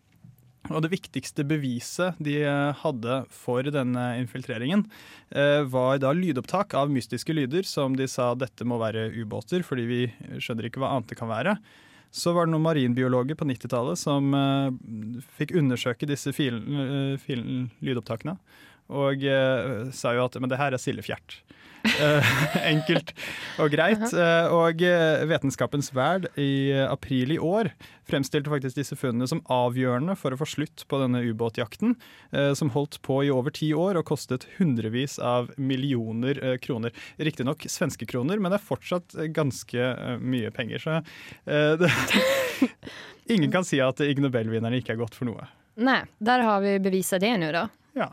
Og 0.74 0.82
Det 0.82 0.92
viktigste 0.94 1.46
beviset 1.48 2.18
de 2.24 2.40
eh, 2.44 2.82
hadde 2.82 3.20
for 3.34 3.66
denne 3.74 4.06
infiltreringen, 4.22 4.86
eh, 5.30 5.62
var 5.70 6.00
da 6.02 6.14
lydopptak 6.16 6.74
av 6.78 6.94
mystiske 6.94 7.34
lyder 7.36 7.68
som 7.70 7.96
de 7.98 8.08
sa 8.10 8.34
dette 8.36 8.66
må 8.66 8.80
være 8.82 9.12
ubåter, 9.14 9.66
fordi 9.66 9.86
vi 9.90 10.02
skjønner 10.40 10.70
ikke 10.70 10.82
hva 10.82 10.96
annet 10.96 11.12
det 11.12 11.20
kan 11.20 11.30
være. 11.32 11.58
Så 12.16 12.32
var 12.34 12.48
det 12.48 12.54
noen 12.54 12.66
marinbiologer 12.66 13.38
på 13.38 13.48
90-tallet 13.50 14.00
som 14.00 14.34
eh, 14.34 14.72
fikk 15.38 15.54
undersøke 15.60 16.10
disse 16.10 16.34
filen, 16.34 17.20
filen, 17.22 17.70
lydopptakene, 17.86 18.38
og 18.96 19.24
sa 19.98 20.12
jo 20.14 20.28
at 20.28 20.36
men 20.38 20.52
det 20.52 20.60
her 20.62 20.76
er 20.76 20.82
sildefjert. 20.82 21.40
Eh, 21.86 22.30
enkelt 22.74 23.12
og 23.62 23.72
greit. 23.74 24.04
Eh, 24.14 24.54
og 24.54 24.82
eh, 24.86 25.26
Vitenskapens 25.30 25.92
Verd 25.96 26.28
i 26.42 26.74
april 26.86 27.36
i 27.36 27.40
år 27.42 27.72
fremstilte 28.06 28.52
faktisk 28.52 28.78
disse 28.78 28.98
funnene 29.00 29.28
som 29.30 29.42
avgjørende 29.52 30.18
for 30.20 30.34
å 30.34 30.40
få 30.40 30.48
slutt 30.50 30.86
på 30.90 31.00
denne 31.02 31.24
ubåtjakten, 31.26 31.96
som 32.54 32.70
holdt 32.76 33.00
på 33.02 33.24
i 33.26 33.32
over 33.34 33.50
ti 33.56 33.72
år 33.74 33.98
og 33.98 34.06
kostet 34.12 34.46
hundrevis 34.60 35.16
av 35.18 35.48
millioner 35.58 36.38
kroner. 36.62 36.94
Riktignok 37.18 37.66
svenske 37.66 38.06
kroner, 38.06 38.38
men 38.38 38.54
det 38.54 38.60
er 38.60 38.68
fortsatt 38.68 39.18
ganske 39.34 39.88
mye 40.22 40.54
penger. 40.54 40.86
Så 40.86 41.00
det, 41.82 41.90
ingen 43.26 43.50
kan 43.50 43.66
si 43.66 43.82
at 43.82 44.06
Ig 44.06 44.22
Nobel-vinnerne 44.22 44.84
ikke 44.84 44.94
er 44.94 45.02
godt 45.02 45.18
for 45.18 45.26
noe. 45.32 45.50
Nei, 45.82 46.04
der 46.22 46.46
har 46.46 46.62
vi 46.62 46.78
beviset 46.78 47.26
det 47.26 47.34
nå, 47.42 47.50
då. 47.58 47.66
Ja. 47.96 48.10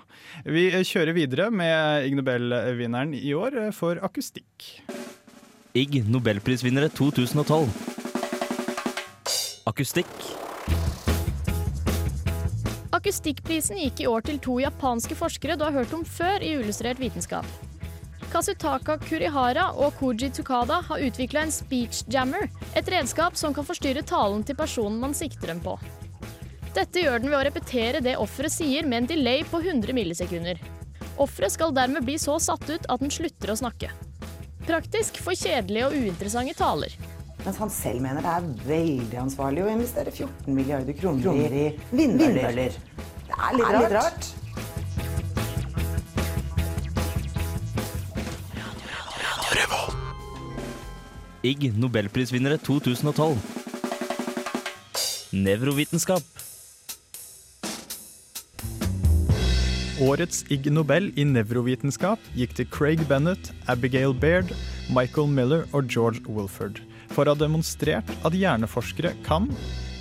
Vi 0.47 0.69
kjører 0.87 1.17
videre 1.17 1.49
med 1.51 2.07
Ig 2.07 2.15
Nobel-vinneren 2.15 3.17
i 3.19 3.33
år 3.35 3.57
for 3.75 3.99
akustikk. 4.07 4.69
Ig 5.75 6.05
Nobelprisvinnere 6.07 6.87
2012. 6.95 7.67
Akustikk. 9.67 10.12
Akustikkprisen 12.93 13.81
gikk 13.81 14.05
i 14.05 14.07
år 14.07 14.23
til 14.29 14.39
to 14.45 14.61
japanske 14.62 15.17
forskere 15.19 15.57
du 15.59 15.65
har 15.67 15.75
hørt 15.75 15.95
om 15.97 16.05
før 16.07 16.45
i 16.45 16.53
Illustrert 16.61 17.03
vitenskap. 17.03 17.49
Kasutaka 18.31 18.97
Kurihara 19.03 19.73
og 19.75 19.99
Koji 19.99 20.31
Tukada 20.31 20.79
har 20.87 21.03
utvikla 21.09 21.43
en 21.43 21.51
speech 21.53 22.05
jammer, 22.12 22.47
et 22.77 22.89
redskap 22.89 23.35
som 23.37 23.55
kan 23.55 23.67
forstyrre 23.67 24.07
talen 24.07 24.47
til 24.47 24.57
personen 24.57 25.03
man 25.03 25.15
sikter 25.17 25.51
dem 25.51 25.61
på. 25.61 25.75
Dette 26.73 27.02
gjør 27.02 27.21
den 27.21 27.29
ved 27.29 27.37
å 27.37 27.45
repetere 27.45 28.00
det 28.00 28.14
offeret 28.17 28.55
sier 28.55 28.87
med 28.88 29.02
en 29.02 29.09
delay 29.11 29.43
på 29.45 29.61
100 29.61 29.93
millisekunder. 29.93 30.61
Offeret 31.21 31.52
skal 31.52 31.75
dermed 31.76 32.07
bli 32.07 32.17
så 32.21 32.38
satt 32.41 32.64
ut 32.71 32.87
at 32.88 33.02
den 33.02 33.12
slutter 33.12 33.52
å 33.52 33.59
snakke. 33.61 33.91
Praktisk 34.64 35.19
for 35.21 35.37
kjedelige 35.37 35.91
og 35.91 35.97
uinteressante 35.99 36.55
taler. 36.57 36.95
Mens 37.43 37.59
han 37.59 37.73
selv 37.75 38.00
mener 38.05 38.25
det 38.25 38.33
er 38.33 38.47
veldig 38.69 39.19
ansvarlig 39.25 39.64
å 39.64 39.73
investere 39.73 40.14
14 40.14 40.55
milliarder 40.55 40.97
kroner, 40.97 41.52
i 41.52 41.67
vindmøller. 41.91 42.79
Det 43.26 43.37
er 43.37 43.59
litt, 43.59 43.93
rart. 43.93 44.31
Ig 51.43 51.73
Nobelprisvinnere 51.75 52.61
2012. 52.62 53.35
Nevrovitenskap. 55.35 56.41
Årets 60.02 60.40
Ig 60.50 60.64
Nobel 60.73 61.12
i 61.14 61.23
nevrovitenskap 61.23 62.23
gikk 62.35 62.56
til 62.59 62.66
Craig 62.75 63.02
Bennett, 63.06 63.52
Abigail 63.71 64.11
Baird, 64.11 64.49
Michael 64.90 65.28
Miller 65.30 65.62
og 65.71 65.87
George 65.87 66.25
Wilford 66.26 66.80
for 67.12 67.28
å 67.28 67.35
ha 67.35 67.38
demonstrert 67.38 68.09
at 68.26 68.35
hjerneforskere 68.35 69.12
kan, 69.23 69.47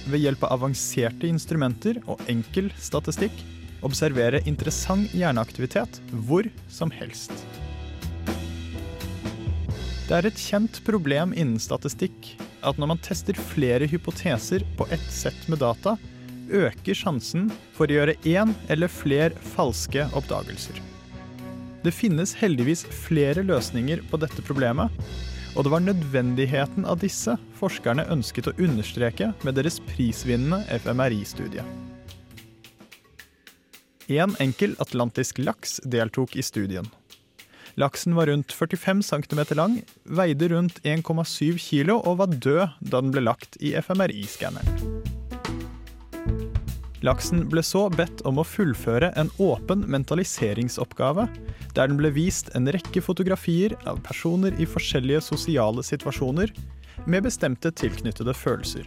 ved 0.09 0.23
hjelp 0.23 0.45
av 0.47 0.55
avanserte 0.55 1.27
instrumenter 1.29 1.99
og 2.09 2.23
enkel 2.31 2.71
statistikk, 2.81 3.35
observere 3.85 4.41
interessant 4.49 5.13
hjerneaktivitet 5.13 5.99
hvor 6.25 6.49
som 6.71 6.89
helst. 6.95 7.33
Det 10.07 10.17
er 10.17 10.31
et 10.31 10.45
kjent 10.49 10.81
problem 10.87 11.35
innen 11.35 11.61
statistikk 11.61 12.33
at 12.65 12.81
når 12.81 12.95
man 12.95 13.03
tester 13.05 13.37
flere 13.53 13.85
hypoteser 13.91 14.65
på 14.79 14.89
ett 14.89 15.07
sett 15.13 15.45
med 15.51 15.61
data, 15.61 15.99
øker 16.51 16.97
sjansen 16.97 17.49
for 17.75 17.87
å 17.87 17.99
gjøre 17.99 18.17
én 18.27 18.53
eller 18.71 18.91
flere 18.91 19.35
falske 19.55 20.07
oppdagelser. 20.17 20.77
Det 21.81 21.93
finnes 21.95 22.35
heldigvis 22.37 22.83
flere 23.07 23.41
løsninger 23.45 24.03
på 24.11 24.19
dette 24.21 24.43
problemet, 24.45 24.93
og 25.55 25.65
det 25.65 25.71
var 25.73 25.83
nødvendigheten 25.83 26.85
av 26.87 27.01
disse 27.01 27.35
forskerne 27.59 28.05
ønsket 28.13 28.51
å 28.51 28.55
understreke 28.61 29.31
med 29.43 29.57
deres 29.57 29.81
prisvinnende 29.89 30.61
FMRI-studie. 30.77 31.65
En 34.11 34.35
enkel 34.43 34.75
atlantisk 34.83 35.39
laks 35.39 35.79
deltok 35.87 36.35
i 36.35 36.43
studien. 36.43 36.87
Laksen 37.79 38.15
var 38.17 38.27
rundt 38.27 38.51
45 38.51 39.03
cm 39.07 39.43
lang, 39.55 39.79
veide 40.03 40.51
rundt 40.51 40.81
1,7 40.83 41.55
kg 41.55 41.95
og 41.95 42.17
var 42.19 42.33
død 42.35 42.79
da 42.81 42.99
den 42.99 43.13
ble 43.15 43.23
lagt 43.31 43.55
i 43.63 43.75
FMRI-skanneren. 43.79 44.90
Laksen 47.01 47.47
ble 47.49 47.63
så 47.65 47.87
bedt 47.89 48.21
om 48.29 48.37
å 48.37 48.45
fullføre 48.45 49.09
en 49.17 49.31
åpen 49.41 49.81
mentaliseringsoppgave, 49.89 51.25
der 51.73 51.89
den 51.89 51.97
ble 51.97 52.11
vist 52.13 52.51
en 52.53 52.69
rekke 52.69 53.01
fotografier 53.01 53.73
av 53.89 54.03
personer 54.05 54.53
i 54.61 54.67
forskjellige 54.69 55.23
sosiale 55.31 55.81
situasjoner 55.81 56.53
med 57.09 57.25
bestemte 57.25 57.73
tilknyttede 57.73 58.35
følelser. 58.37 58.85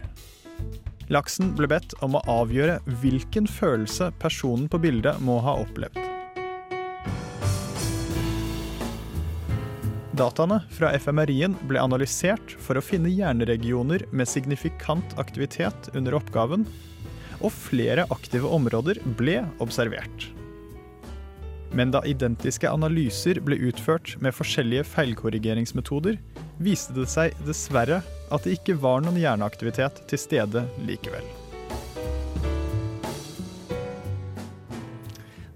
Laksen 1.11 1.51
ble 1.59 1.67
bedt 1.69 1.97
om 2.05 2.15
å 2.15 2.23
avgjøre 2.31 2.79
hvilken 3.03 3.51
følelse 3.51 4.09
personen 4.23 4.71
på 4.71 4.79
bildet 4.87 5.19
må 5.19 5.41
ha 5.43 5.59
opplevd. 5.65 5.99
Dataene 10.15 10.61
fra 10.71 10.93
FMRI-en 10.95 11.59
ble 11.67 11.83
analysert 11.83 12.55
for 12.63 12.79
å 12.79 12.87
finne 12.93 13.11
hjerneregioner 13.11 14.07
med 14.15 14.29
signifikant 14.31 15.17
aktivitet 15.19 15.89
under 15.91 16.15
oppgaven, 16.15 16.63
og 17.45 17.53
flere 17.53 18.07
aktive 18.13 18.49
områder 18.57 18.99
ble 19.19 19.43
observert. 19.63 20.29
Men 21.75 21.91
da 21.91 22.01
identiske 22.07 22.69
analyser 22.71 23.41
ble 23.43 23.57
utført 23.67 24.15
med 24.23 24.35
forskjellige 24.35 24.85
feilkorrigeringsmetoder, 24.93 26.19
viste 26.63 26.95
det 26.95 27.09
seg 27.11 27.35
dessverre 27.47 28.01
at 28.31 28.45
det 28.45 28.57
ikke 28.59 28.77
var 28.81 29.03
noen 29.03 29.19
hjerneaktivitet 29.19 30.05
til 30.09 30.21
stede 30.21 30.63
likevel. 30.87 31.44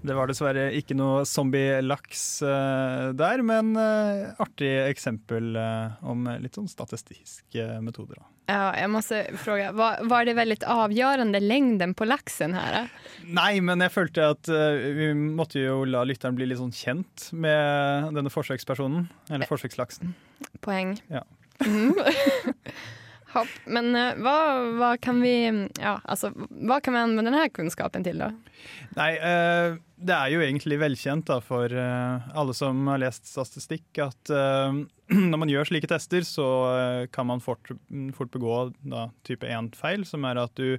Det 0.00 0.16
var 0.16 0.30
dessverre 0.30 0.70
ikke 0.78 0.96
noe 0.96 1.24
zombie-laks 1.28 2.24
uh, 2.46 3.10
der, 3.16 3.42
men 3.44 3.74
uh, 3.76 4.30
artig 4.40 4.70
eksempel 4.86 5.52
uh, 5.58 5.98
om 6.08 6.24
litt 6.40 6.56
sånn 6.56 6.70
statistiske 6.70 7.66
metoder. 7.84 8.20
Da. 8.20 8.28
Ja, 8.50 8.62
jeg 8.80 8.90
måste 8.90 9.18
fråga, 9.38 9.70
var, 9.76 10.00
var 10.10 10.26
det 10.26 10.34
veldig 10.38 10.56
avgjørende 10.66 11.42
lengden 11.44 11.92
på 11.94 12.08
laksen 12.08 12.56
her? 12.58 12.88
Nei, 13.28 13.60
men 13.62 13.84
jeg 13.84 13.94
følte 13.94 14.30
at 14.32 14.50
vi 14.50 15.12
måtte 15.14 15.62
jo 15.62 15.84
la 15.86 16.02
lytteren 16.08 16.34
bli 16.38 16.48
litt 16.50 16.58
sånn 16.58 16.74
kjent 16.74 17.28
med 17.30 18.10
denne 18.16 18.32
forsøkspersonen, 18.32 19.06
eller 19.30 19.46
forsøkslaksen. 19.50 20.16
Poeng. 20.64 20.96
Ja. 21.12 21.22
Mm. 21.62 21.94
Hopp. 23.30 23.50
Men 23.70 23.92
uh, 23.94 24.16
hva, 24.18 24.38
hva, 24.78 24.90
kan 25.02 25.20
vi, 25.22 25.34
ja, 25.78 25.98
altså, 26.02 26.32
hva 26.34 26.80
kan 26.82 26.96
vi 26.96 27.02
anvende 27.04 27.30
denne 27.30 27.46
kunnskapen 27.54 28.04
til, 28.06 28.18
da? 28.22 28.32
Nei, 28.96 29.12
uh, 29.22 29.78
det 30.00 30.16
er 30.16 30.32
jo 30.32 30.42
egentlig 30.42 30.80
velkjent 30.80 31.28
da, 31.30 31.38
for 31.44 31.70
uh, 31.70 32.26
alle 32.34 32.56
som 32.56 32.82
har 32.90 33.02
lest 33.04 33.30
statistikk, 33.30 33.86
at 34.02 34.32
når 35.30 35.42
man 35.42 35.52
gjør 35.52 35.70
slike 35.70 35.90
tester, 35.90 36.26
så 36.26 36.48
kan 37.14 37.28
man 37.30 37.42
fort, 37.44 37.72
fort 38.16 38.34
begå 38.34 38.58
da, 38.82 39.08
type 39.26 39.46
1-feil, 39.46 40.06
som 40.08 40.26
er 40.26 40.42
at 40.42 40.54
du 40.58 40.78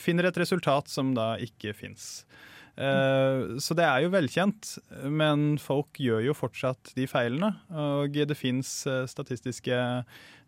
finner 0.00 0.28
et 0.28 0.38
resultat 0.38 0.88
som 0.90 1.10
da 1.16 1.34
ikke 1.42 1.74
fins. 1.76 2.22
Så 2.80 3.74
det 3.76 3.84
er 3.84 4.04
jo 4.04 4.12
velkjent, 4.14 4.70
men 5.10 5.58
folk 5.60 5.98
gjør 6.00 6.22
jo 6.28 6.36
fortsatt 6.38 6.92
de 6.96 7.04
feilene. 7.10 7.50
Og 7.74 8.14
det 8.14 8.38
fins 8.38 8.70
statistiske 9.10 9.82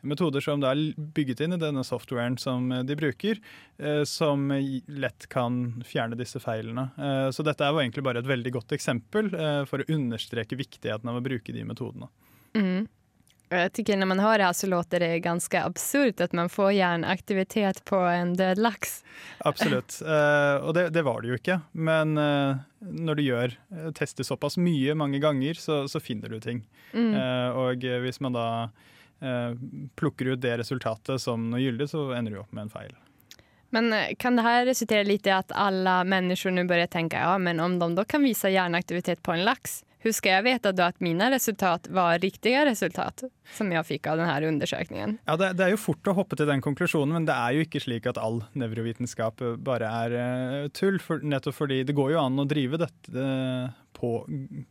metoder 0.02 0.44
som 0.44 0.62
er 0.66 0.80
bygget 0.96 1.42
inn 1.44 1.56
i 1.56 1.60
denne 1.60 1.84
softwaren 1.86 2.38
som 2.40 2.68
de 2.86 2.96
bruker, 2.98 3.40
eh, 3.78 4.02
som 4.08 4.48
lett 4.86 5.28
kan 5.32 5.82
fjerne 5.86 6.18
disse 6.18 6.40
feilene. 6.42 6.88
Eh, 6.98 7.28
Så 7.30 7.44
dette 7.46 7.64
er 7.64 7.72
jo 7.72 7.82
egentlig 7.82 8.04
bare 8.04 8.22
et 8.22 8.30
veldig 8.30 8.52
godt 8.52 8.74
eksempel 8.76 9.32
eh, 9.34 9.62
for 9.68 9.82
å 9.82 9.88
understreke 9.92 10.58
viktigheten 10.58 11.08
av 11.08 11.20
å 11.20 11.24
bruke 11.24 11.52
de 11.52 11.64
metodene. 11.64 12.10
Mm. 12.54 12.88
Jeg 13.52 13.60
Jag 13.60 13.72
tycker 13.72 13.96
när 13.96 14.06
man 14.06 14.18
har 14.18 14.38
det 14.38 14.44
her, 14.44 14.52
så 14.52 14.66
låter 14.66 15.00
det 15.00 15.18
ganske 15.20 15.62
absurd 15.62 16.20
at 16.20 16.32
man 16.32 16.48
får 16.48 16.72
hjerneaktivitet 16.72 17.84
på 17.84 17.96
en 17.96 18.34
død 18.34 18.58
laks. 18.58 19.04
Absolutt. 19.38 20.00
Uh, 20.00 20.56
og 20.66 20.74
det, 20.74 20.88
det 20.90 21.02
var 21.02 21.20
det 21.20 21.28
jo 21.28 21.34
ikke. 21.36 21.60
Men 21.72 22.16
uh, 22.16 22.56
når 22.82 23.18
du 23.18 23.22
gjør 23.22 23.52
eh, 23.52 23.90
tester 23.96 24.26
såpass 24.26 24.56
mye 24.60 24.94
mange 24.98 25.20
ganger, 25.22 25.58
så, 25.60 25.82
så 25.88 26.00
finner 26.02 26.32
du 26.32 26.40
ting. 26.42 26.62
Mm. 26.92 27.12
Uh, 27.14 27.60
og 27.64 27.84
eh, 27.86 28.00
hvis 28.02 28.20
man 28.24 28.36
da 28.36 28.46
eh, 28.64 28.88
plukker 29.98 30.32
ut 30.32 30.40
det 30.42 30.56
resultatet 30.58 31.22
som 31.22 31.44
noe 31.52 31.60
gyldig, 31.62 31.86
så 31.92 32.08
ender 32.16 32.34
du 32.34 32.40
opp 32.42 32.52
med 32.52 32.66
en 32.66 32.72
feil. 32.72 32.94
Men 33.72 33.92
eh, 33.92 34.14
kan 34.18 34.36
det 34.36 34.42
här 34.42 34.66
resultera 34.66 35.02
lite 35.02 35.28
i 35.28 35.32
at 35.32 35.52
alle 35.52 36.04
mennesker 36.04 36.50
nu 36.50 36.64
börjar 36.64 36.86
tänka 36.86 37.16
ja 37.16 37.38
men 37.38 37.60
om 37.60 37.78
de 37.78 37.94
då 37.94 38.04
kan 38.04 38.22
vise 38.22 38.50
hjärnaktivitet 38.50 39.22
på 39.22 39.32
en 39.32 39.44
lax, 39.44 39.84
hur 39.98 40.12
skal 40.12 40.32
jeg 40.32 40.44
vite 40.44 40.72
da 40.74 40.88
at 40.90 41.00
mine 41.00 41.30
resultat 41.30 41.86
var 41.88 42.18
riktige 42.18 42.64
resultat 42.66 43.22
som 43.54 43.70
jeg 43.72 43.86
fikk 43.86 44.08
av 44.10 44.18
denne 44.18 44.48
undersøkningen? 44.48 45.16
Ja, 45.24 45.36
det, 45.40 45.52
det 45.56 45.64
er 45.64 45.72
jo 45.72 45.80
fort 45.80 46.10
å 46.10 46.16
hoppe 46.18 46.36
til 46.36 46.50
den 46.50 46.60
konklusjonen, 46.60 47.14
men 47.16 47.28
det 47.28 47.36
er 47.38 47.54
jo 47.56 47.64
ikke 47.64 47.80
slik 47.80 48.08
at 48.10 48.20
all 48.20 48.42
nevrovitenskap 48.52 49.40
eh, 49.40 49.54
bare 49.56 49.88
er 50.02 50.18
eh, 50.18 50.68
tull. 50.74 50.98
For, 51.00 51.22
nettopp 51.22 51.56
fordi 51.62 51.80
det 51.88 51.96
går 51.96 52.16
jo 52.16 52.20
an 52.26 52.42
å 52.42 52.48
drive 52.50 52.82
dette 52.82 53.14
eh, 53.14 53.70
på 54.02 54.12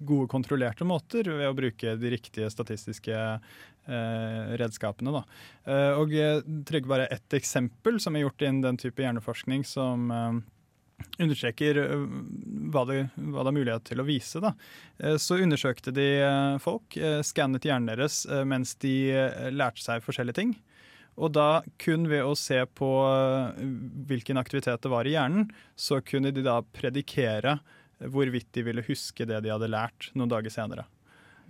gode, 0.03 0.27
kontrollerte 0.31 0.83
måter 0.87 1.29
ved 1.31 1.47
å 1.47 1.55
bruke 1.55 1.95
de 1.95 2.11
riktige 2.11 2.49
statistiske 2.51 3.15
eh, 3.15 4.55
redskapene. 4.59 5.13
Da. 5.15 5.21
Eh, 5.65 5.99
og 6.01 6.11
jeg 6.15 6.43
trenger 6.67 6.91
bare 6.91 7.11
ett 7.15 7.37
eksempel 7.39 8.01
som 8.03 8.17
er 8.19 8.25
gjort 8.25 8.43
innen 8.43 8.65
den 8.65 8.81
type 8.81 8.99
hjerneforskning 9.05 9.63
som 9.67 10.11
eh, 10.11 10.41
understreker 11.23 11.79
eh, 11.85 12.03
hva 12.73 12.83
det, 12.89 12.99
hva 13.15 13.45
det 13.45 13.53
er 13.53 13.57
mulighet 13.61 13.87
til 13.87 14.03
å 14.03 14.07
vise. 14.09 14.43
Da. 14.43 14.51
Eh, 14.99 15.15
Så 15.15 15.39
undersøkte 15.39 15.95
de 15.95 16.09
eh, 16.25 16.57
folk, 16.63 16.99
eh, 16.99 17.21
skannet 17.25 17.65
hjernen 17.69 17.93
deres 17.93 18.25
eh, 18.27 18.43
mens 18.43 18.75
de 18.83 18.95
eh, 19.15 19.47
lærte 19.55 19.83
seg 19.85 20.03
forskjellige 20.05 20.41
ting. 20.43 20.53
Og 21.21 21.33
da 21.35 21.61
kun 21.81 22.05
ved 22.07 22.23
å 22.23 22.35
se 22.39 22.59
på 22.77 22.87
eh, 23.07 23.63
hvilken 24.11 24.39
aktivitet 24.39 24.83
det 24.83 24.91
var 24.91 25.07
i 25.07 25.15
hjernen, 25.15 25.49
så 25.75 25.99
kunne 26.03 26.31
de 26.35 26.43
da 26.45 26.61
predikere 26.75 27.57
hvorvidt 28.09 28.49
de 28.55 28.65
ville 28.65 28.85
huske 28.87 29.27
det 29.27 29.43
de 29.45 29.53
hadde 29.53 29.69
lært 29.71 30.09
noen 30.17 30.31
dager 30.31 30.53
senere. 30.53 30.87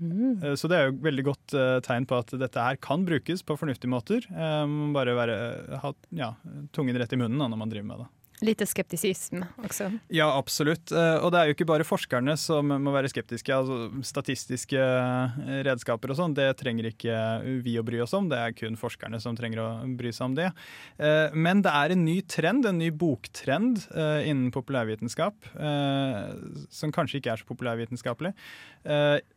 Eh, 0.01 0.55
Så 0.55 0.69
det 0.69 0.77
er 0.77 0.87
jo 0.87 0.95
et 0.95 1.03
veldig 1.05 1.25
godt 1.27 1.55
eh, 1.57 1.77
tegn 1.85 2.07
på 2.09 2.17
at 2.21 2.33
dette 2.41 2.65
her 2.65 2.79
kan 2.81 3.05
brukes 3.07 3.43
på 3.45 3.57
fornuftige 3.59 3.91
måter. 3.91 4.25
Eh, 4.31 4.77
bare 4.95 5.17
være, 5.17 5.37
ha 5.83 5.93
ja, 6.17 6.33
tungen 6.75 6.97
rett 6.97 7.13
i 7.13 7.21
munnen 7.21 7.41
når 7.43 7.61
man 7.61 7.71
driver 7.73 7.89
med 7.91 8.03
det. 8.03 8.09
Lite 8.41 8.65
skeptisisme 8.65 9.45
også. 9.61 9.91
Ja, 10.09 10.25
absolutt. 10.33 10.89
Eh, 10.91 11.17
Og 11.21 11.29
det 11.33 11.39
er 11.39 11.49
jo 11.49 11.53
ikke 11.53 11.67
bare 11.69 11.85
forskerne 11.85 12.33
som 12.41 12.71
må 12.73 12.93
være 12.93 13.11
skeptiske. 13.11 13.53
Altså, 13.53 13.91
statistiske 14.07 14.79
eh, 14.81 15.61
redskaper 15.67 16.09
og 16.09 16.17
sånn, 16.17 16.33
det 16.33 16.47
trenger 16.57 16.89
ikke 16.89 17.13
vi 17.61 17.75
å 17.77 17.83
bry 17.85 17.99
oss 18.01 18.15
om. 18.17 18.29
Det 18.31 18.39
er 18.41 18.55
kun 18.57 18.79
forskerne 18.81 19.19
som 19.21 19.37
trenger 19.37 19.61
å 19.61 19.69
bry 19.99 20.09
seg 20.09 20.31
om 20.31 20.37
det. 20.39 20.49
Eh, 20.97 21.29
Men 21.37 21.61
det 21.61 21.69
er 21.69 21.93
en 21.93 22.03
ny 22.05 22.17
trend, 22.25 22.65
en 22.65 22.81
ny 22.81 22.89
boktrend 22.89 23.83
innen 23.93 24.49
populærvitenskap, 24.53 25.35
som 26.71 26.91
kanskje 26.93 27.19
ikke 27.19 27.31
er 27.33 27.41
så 27.41 27.47
populærvitenskapelig. 27.49 28.33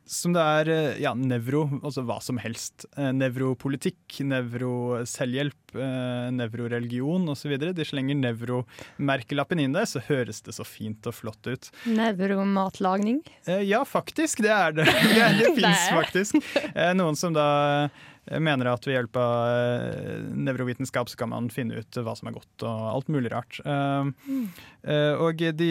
Som 0.08 0.34
det 0.36 0.42
er 0.42 0.70
ja, 1.00 1.12
nevro, 1.16 1.66
altså 1.82 2.04
hva 2.06 2.18
som 2.24 2.38
helst. 2.40 2.86
Nevropolitikk, 2.96 4.20
nevroselvhjelp, 4.24 5.74
nevroreligion 6.36 7.28
osv. 7.32 7.56
De 7.60 7.86
slenger 7.86 8.20
nevromerkelappen 8.98 9.60
inn 9.60 9.72
der, 9.74 9.84
så 9.90 10.00
høres 10.06 10.40
det 10.46 10.54
så 10.56 10.64
fint 10.66 11.06
og 11.06 11.14
flott 11.16 11.46
ut. 11.50 11.70
Nevromatlagning? 11.86 13.22
Eh, 13.46 13.62
Ja, 13.66 13.84
faktisk. 13.84 14.42
Det 14.44 14.50
er 14.54 14.72
det. 14.72 14.84
Det, 15.14 15.30
det 15.40 15.54
fins 15.58 15.88
faktisk. 15.92 16.36
Eh, 16.74 16.92
Noen 16.94 17.16
som 17.18 17.34
da 17.34 17.46
eh, 17.84 18.38
mener 18.40 18.70
at 18.72 18.86
ved 18.86 18.94
hjelp 18.98 19.16
av 19.20 20.30
nevrovitenskap 20.34 21.08
så 21.10 21.16
kan 21.20 21.32
man 21.32 21.50
finne 21.52 21.80
ut 21.82 21.98
hva 22.00 22.14
som 22.16 22.28
er 22.30 22.36
godt 22.38 22.64
og 22.68 22.86
alt 22.94 23.10
mulig 23.12 23.32
rart. 23.34 23.60
Eh, 23.64 25.12
Og 25.18 25.42
de 25.58 25.70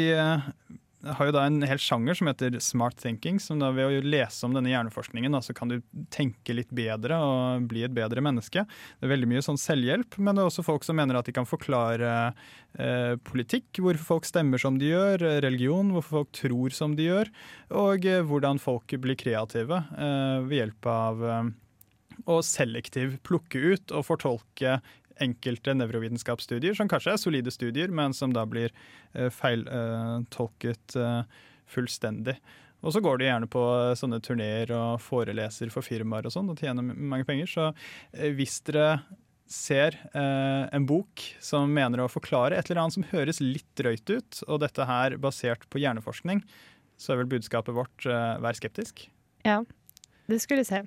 har 1.03 1.27
jo 1.27 1.33
da 1.35 1.43
en 1.47 1.63
hel 1.67 1.79
sjanger 1.81 2.15
som 2.15 2.29
heter 2.29 2.55
smart 2.63 2.97
thinking, 3.01 3.39
som 3.41 3.59
da 3.59 3.71
ved 3.75 3.89
å 3.89 4.03
lese 4.05 4.45
om 4.47 4.55
denne 4.55 4.71
hjerneforskningen 4.71 5.35
da, 5.35 5.41
så 5.43 5.55
kan 5.55 5.71
du 5.71 5.77
tenke 6.13 6.55
litt 6.55 6.71
bedre 6.75 7.17
og 7.19 7.65
bli 7.71 7.83
et 7.83 7.95
bedre 7.95 8.23
menneske. 8.23 8.63
Det 8.63 9.07
er 9.07 9.11
veldig 9.11 9.31
mye 9.33 9.43
sånn 9.45 9.59
selvhjelp, 9.59 10.17
men 10.19 10.37
det 10.37 10.43
er 10.43 10.51
også 10.51 10.65
folk 10.65 10.87
som 10.87 10.99
mener 10.99 11.19
at 11.19 11.27
de 11.27 11.35
kan 11.35 11.49
forklare 11.49 12.13
eh, 12.79 13.15
politikk, 13.27 13.81
hvorfor 13.83 14.15
folk 14.15 14.29
stemmer 14.29 14.61
som 14.61 14.79
de 14.79 14.93
gjør, 14.93 15.25
eh, 15.27 15.41
religion, 15.43 15.91
hvorfor 15.95 16.21
folk 16.21 16.31
tror 16.39 16.77
som 16.77 16.95
de 16.99 17.09
gjør, 17.09 17.33
og 17.83 18.07
eh, 18.07 18.23
hvordan 18.29 18.61
folk 18.63 18.95
blir 19.03 19.19
kreative 19.19 19.83
eh, 19.97 20.39
ved 20.47 20.59
hjelp 20.61 20.91
av 20.93 21.27
eh, 21.27 21.51
å 22.29 22.39
selektiv 22.45 23.17
plukke 23.25 23.59
ut 23.73 23.93
og 23.95 24.05
fortolke 24.07 24.77
enkelte 25.21 25.75
nevrovitenskapsstudier, 25.77 26.75
som 26.77 26.89
kanskje 26.91 27.13
er 27.13 27.21
solide 27.21 27.53
studier, 27.53 27.93
men 27.93 28.15
som 28.17 28.33
da 28.35 28.45
blir 28.49 28.73
eh, 29.13 29.29
feiltolket 29.33 30.97
eh, 30.99 31.41
fullstendig. 31.69 32.37
Og 32.83 32.91
så 32.91 32.99
går 33.03 33.19
de 33.19 33.29
gjerne 33.29 33.49
på 33.51 33.63
eh, 33.79 33.95
sånne 33.99 34.21
turneer 34.23 34.73
og 34.75 35.01
foreleser 35.03 35.71
for 35.73 35.85
firmaer 35.85 36.27
og 36.27 36.35
sånn, 36.35 36.51
og 36.51 36.59
tjener 36.59 36.85
mange 36.85 37.27
penger. 37.27 37.51
Så 37.51 37.69
hvis 38.37 38.59
dere 38.67 38.97
ser 39.53 39.97
eh, 40.13 40.65
en 40.73 40.85
bok 40.87 41.21
som 41.43 41.71
mener 41.71 42.03
å 42.03 42.11
forklare 42.11 42.57
et 42.57 42.69
eller 42.69 42.83
annet 42.83 42.97
som 42.97 43.07
høres 43.11 43.41
litt 43.43 43.67
drøyt 43.79 44.09
ut, 44.09 44.41
og 44.47 44.61
dette 44.63 44.87
her 44.87 45.17
basert 45.21 45.67
på 45.69 45.81
hjerneforskning, 45.83 46.43
så 46.97 47.13
er 47.13 47.21
vel 47.21 47.31
budskapet 47.35 47.75
vårt 47.75 48.07
eh, 48.07 48.35
vær 48.43 48.57
skeptisk. 48.57 49.07
Ja, 49.45 49.61
det 50.31 50.39
skulle 50.41 50.63
si. 50.67 50.79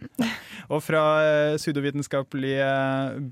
Og 0.72 0.80
fra 0.84 1.02
eh, 1.24 1.56
pseudovitenskapelige 1.60 2.68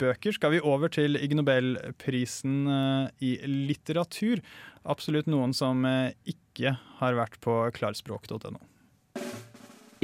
bøker 0.01 0.37
skal 0.37 0.55
vi 0.55 0.61
over 0.61 0.93
til 0.93 1.17
Ig 1.17 1.33
Nobelprisen 1.38 2.67
eh, 2.69 3.09
i 3.25 3.33
litteratur. 3.49 4.43
Absolutt 4.85 5.31
noen 5.33 5.57
som 5.57 5.85
eh, 5.88 6.12
ikke 6.29 6.77
har 7.01 7.17
vært 7.17 7.40
på 7.45 7.57
klarspråk.no. 7.79 8.61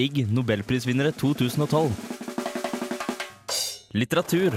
Ig 0.00 0.24
Nobelprisvinnere 0.32 1.12
2012. 1.20 1.92
Litteratur. 3.92 4.56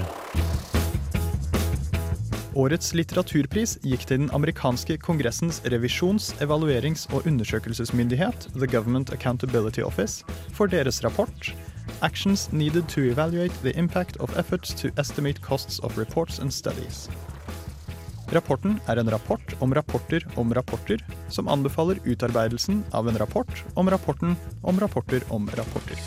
Årets 2.54 2.92
litteraturpris 2.94 3.72
gikk 3.82 4.04
til 4.06 4.20
den 4.22 4.28
amerikanske 4.36 4.94
kongressens 5.02 5.58
revisjons-, 5.72 6.30
evaluerings- 6.44 7.08
og 7.10 7.26
undersøkelsesmyndighet, 7.26 8.46
The 8.54 8.68
Government 8.70 9.10
Accountability 9.10 9.82
Office, 9.82 10.22
for 10.54 10.70
deres 10.70 11.02
rapport 11.02 11.50
Actions 12.00 12.52
needed 12.52 12.86
to 12.88 13.02
evaluate 13.10 13.54
the 13.62 13.74
impact 13.76 14.16
of 14.20 14.36
efforts 14.38 14.72
to 14.74 14.90
estimate 14.96 15.42
costs 15.42 15.80
of 15.80 15.98
reports 15.98 16.38
and 16.38 16.52
studies. 16.52 17.08
Rapporten 18.32 18.78
er 18.88 18.98
en 19.02 19.10
rapport 19.10 19.54
om 19.60 19.74
rapporter 19.74 20.24
om 20.36 20.54
rapporter, 20.54 21.02
som 21.28 21.48
anbefaler 21.48 21.98
utarbeidelsen 22.04 22.84
av 22.92 23.08
en 23.08 23.18
rapport 23.18 23.64
om 23.74 23.90
rapporten 23.90 24.36
om 24.62 24.80
rapporter 24.80 25.26
om 25.28 25.50
rapporter. 25.58 25.98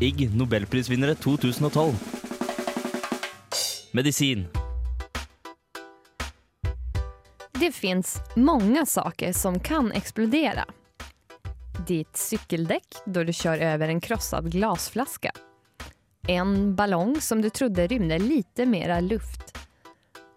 Ig 0.00 0.30
Nobelprisvinnere 0.36 1.14
2012. 1.14 2.15
Medisin. 3.96 4.48
Det 7.60 7.72
fins 7.72 8.20
mange 8.34 8.86
saker 8.86 9.32
som 9.32 9.60
kan 9.60 9.92
eksplodere. 9.92 10.64
Ditt 11.88 12.16
sykkeldekk 12.16 12.98
da 13.06 13.24
du 13.24 13.32
kjører 13.32 13.78
over 13.78 13.88
en 13.88 14.02
krosset 14.04 14.50
glassflaske. 14.52 15.32
En 16.28 16.76
ballong 16.76 17.16
som 17.24 17.40
du 17.40 17.48
trodde 17.48 17.88
rymde 17.88 18.20
litt 18.20 18.60
mer 18.68 19.00
luft. 19.00 19.56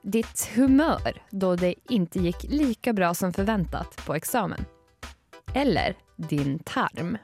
Ditt 0.07 0.47
humør 0.55 1.19
da 1.31 1.53
det 1.59 1.75
ikke 1.91 2.25
gikk 2.29 2.47
like 2.47 2.95
bra 2.95 3.11
som 3.11 3.35
forventet 3.35 4.03
på 4.05 4.15
eksamen. 4.15 4.63
Eller 5.51 5.99
din 6.15 6.61
tarm. 6.63 7.17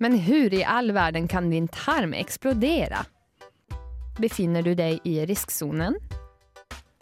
Men 0.00 0.22
hvordan 0.24 0.62
i 0.62 0.64
all 0.64 0.96
verden 0.96 1.28
kan 1.28 1.52
din 1.52 1.68
tarm 1.68 2.16
explodera? 2.16 3.04
Befinner 4.18 4.62
du 4.62 4.74
deg 4.74 5.00
i 5.04 5.26
riskzonen? 5.26 5.94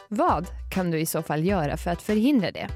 Vad 0.08 0.46
kan 0.70 0.90
du 0.90 0.98
i 0.98 1.06
så 1.06 1.22
fall 1.22 1.42
gjøre 1.46 1.76
for 1.78 1.98
å 1.98 2.04
forhindre 2.04 2.50
det? 2.54 2.68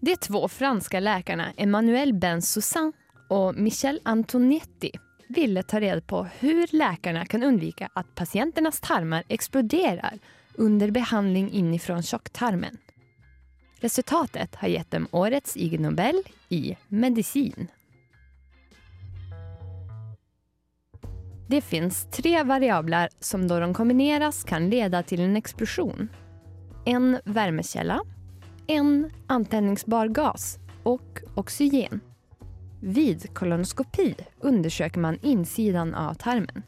De 0.00 0.16
två 0.16 0.48
franske 0.48 1.00
legene 1.00 1.52
Emmanuel 1.56 2.12
Bensoussan 2.14 2.92
og 3.30 3.58
Michel 3.58 4.00
Antonietti 4.02 4.90
ville 5.28 5.62
ta 5.62 5.80
reda 5.80 6.00
på 6.00 6.24
hvordan 6.40 6.74
legene 6.74 7.24
kan 7.26 7.42
undvika 7.46 7.90
at 7.94 8.14
patienternas 8.18 8.80
tarmer 8.80 9.26
eksploderer 9.28 10.18
under 10.54 10.90
behandling 10.90 11.50
innenfra 11.50 12.02
tjocktarmen. 12.02 12.78
Resultatet 13.80 14.56
har 14.56 14.68
gett 14.68 14.90
dem 14.90 15.06
årets 15.12 15.56
IG 15.56 15.78
Nobel 15.80 16.22
i 16.48 16.76
medisin. 16.88 17.70
Det 21.50 21.60
finns 21.60 22.06
tre 22.10 22.42
variabler 22.42 23.08
som 23.20 23.48
då 23.48 23.60
de 23.60 23.74
kombineras 23.74 24.44
kan 24.44 24.70
leda 24.70 25.02
till 25.02 25.20
en 25.20 25.36
explosion. 25.36 26.08
En 26.84 27.18
värmekälla, 27.24 28.00
en 28.66 29.10
antändningsbar 29.26 30.08
gas 30.08 30.58
och 30.82 31.20
oxygen. 31.34 32.00
Vid 32.80 33.34
kolonoskopi 33.34 34.14
undersöker 34.40 35.00
man 35.00 35.18
insidan 35.22 35.94
av 35.94 36.14
tarmen. 36.14 36.62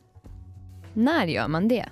När 0.93 1.27
gör 1.27 1.49
man 1.49 1.69
det? 1.69 1.89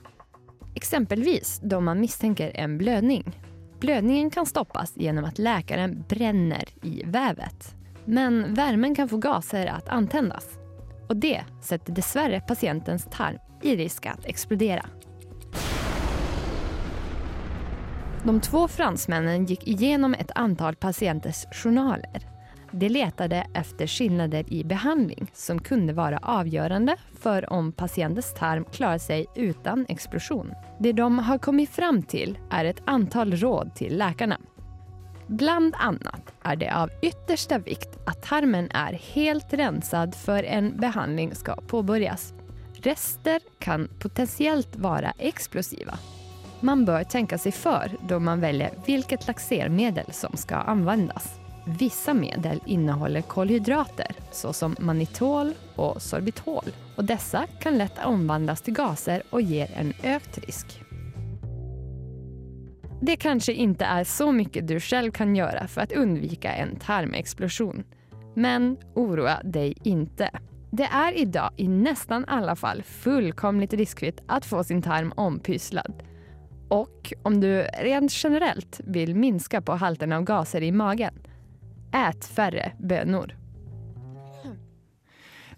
Exempelvis 0.75 1.61
då 1.63 1.81
man 1.81 2.01
misstänker 2.01 2.53
en 2.55 2.79
blödning. 2.79 3.41
Blödningen 3.81 4.31
kan 4.31 4.47
stoppas 4.47 4.93
genom 4.97 5.25
att 5.25 5.39
läkaren 5.39 6.05
bränner 6.09 6.65
i 6.83 7.03
vävet. 7.05 7.75
Men 8.05 8.55
värmen 8.55 8.95
kan 8.95 9.09
få 9.09 9.17
gaser 9.17 9.67
att 9.67 9.89
antändas. 9.89 10.60
Och 11.11 11.17
det 11.17 11.45
sätter 11.61 11.93
dessverre 11.93 12.41
patientens 12.41 13.09
tarm 13.11 13.39
i 13.63 13.77
risk 13.77 14.07
att 14.07 14.25
explodera. 14.25 14.87
De 18.25 18.41
två 18.41 18.69
fransmännen 18.69 19.47
gick 19.47 19.69
igenom 19.69 20.15
ett 20.15 20.31
antal 20.35 20.77
patienters 20.77 21.47
journaler. 21.53 22.27
De 22.73 22.89
letade 22.89 23.47
efter 23.55 23.87
skillnader 23.87 24.53
i 24.53 24.65
behandling 24.65 25.31
som 25.35 25.59
kunde 25.59 25.93
vara 25.93 26.19
avgörande 26.19 26.97
för 27.21 27.53
om 27.53 27.73
patientens 27.73 28.35
tarm 28.35 28.65
klarar 28.65 28.99
sig 28.99 29.27
utan 29.37 29.87
explosion. 29.89 30.53
Det 30.81 30.93
de 30.93 31.19
har 31.19 31.39
kommit 31.39 31.71
fram 31.71 32.03
till 32.03 32.39
är 32.51 32.65
ett 32.65 32.83
antal 32.85 33.37
råd 33.37 33.75
till 33.75 33.99
läkarna. 33.99 34.37
Bland 35.31 35.75
annat 35.79 36.33
är 36.43 36.57
det 36.57 36.77
av 36.77 36.91
yttersta 37.03 37.59
vikt 37.59 37.99
att 38.07 38.23
tarmen 38.23 38.71
är 38.71 38.93
helt 38.93 39.53
rensad 39.53 40.15
för 40.15 40.43
en 40.43 40.77
behandling 40.77 41.35
ska 41.35 41.57
påbörjas. 41.57 42.35
Rester 42.75 43.41
kan 43.59 43.89
potentiellt 43.99 44.77
vara 44.77 45.13
explosiva. 45.19 45.99
Man 46.61 46.85
bör 46.85 47.05
tänka 47.05 47.39
sig 47.39 47.53
för 47.53 47.97
då 48.09 48.19
man 48.19 48.41
väljer 48.41 48.71
vilket 48.87 49.27
laxermedel 49.27 50.13
som 50.13 50.37
ska 50.37 50.57
användas. 50.57 51.41
Vissa 51.67 52.15
medel 52.15 52.61
innehåller 52.67 53.23
kolhydrater 53.23 54.17
såsom 54.33 54.77
mannitol 54.79 55.55
och 55.77 56.03
sorbitol 56.03 56.65
och 56.97 57.05
dessa 57.05 57.47
kan 57.61 57.79
lätt 57.79 58.05
omvandlas 58.05 58.63
till 58.63 58.75
gaser 58.75 59.23
och 59.31 59.41
ger 59.43 59.71
en 59.75 59.93
ökt 60.03 60.39
risk. 60.39 60.90
Det 63.03 63.17
kanske 63.17 63.53
inte 63.53 63.85
är 63.85 64.05
så 64.05 64.33
mycket 64.33 64.69
du 64.69 64.81
själv 64.81 65.13
kan 65.13 65.37
göra 65.37 65.67
för 65.67 65.81
att 65.81 65.93
undvika 65.93 66.53
en 66.53 66.77
tarmexplosion. 66.77 67.85
Men 68.35 68.77
oroa 68.95 69.41
dig 69.45 69.75
inte. 69.83 70.31
Det 70.71 70.85
är 70.85 71.19
idag 71.19 71.51
i 71.57 71.69
nästan 71.69 72.25
alla 72.25 72.57
fall 72.57 72.83
fullkomligt 72.83 73.73
riskfritt 73.73 74.23
att 74.27 74.47
få 74.47 74.65
sin 74.65 74.83
tarm 74.83 75.13
ompysslad. 75.17 76.03
Och 76.69 77.13
om 77.23 77.41
du 77.41 77.63
rent 77.63 78.13
generellt 78.25 78.81
vill 78.85 79.15
minska 79.15 79.61
på 79.61 79.73
halten 79.73 80.13
av 80.13 80.23
gaser 80.23 80.63
i 80.63 80.73
magen, 80.73 81.15
ät 81.93 82.25
färre 82.25 82.73
bönor. 82.79 83.40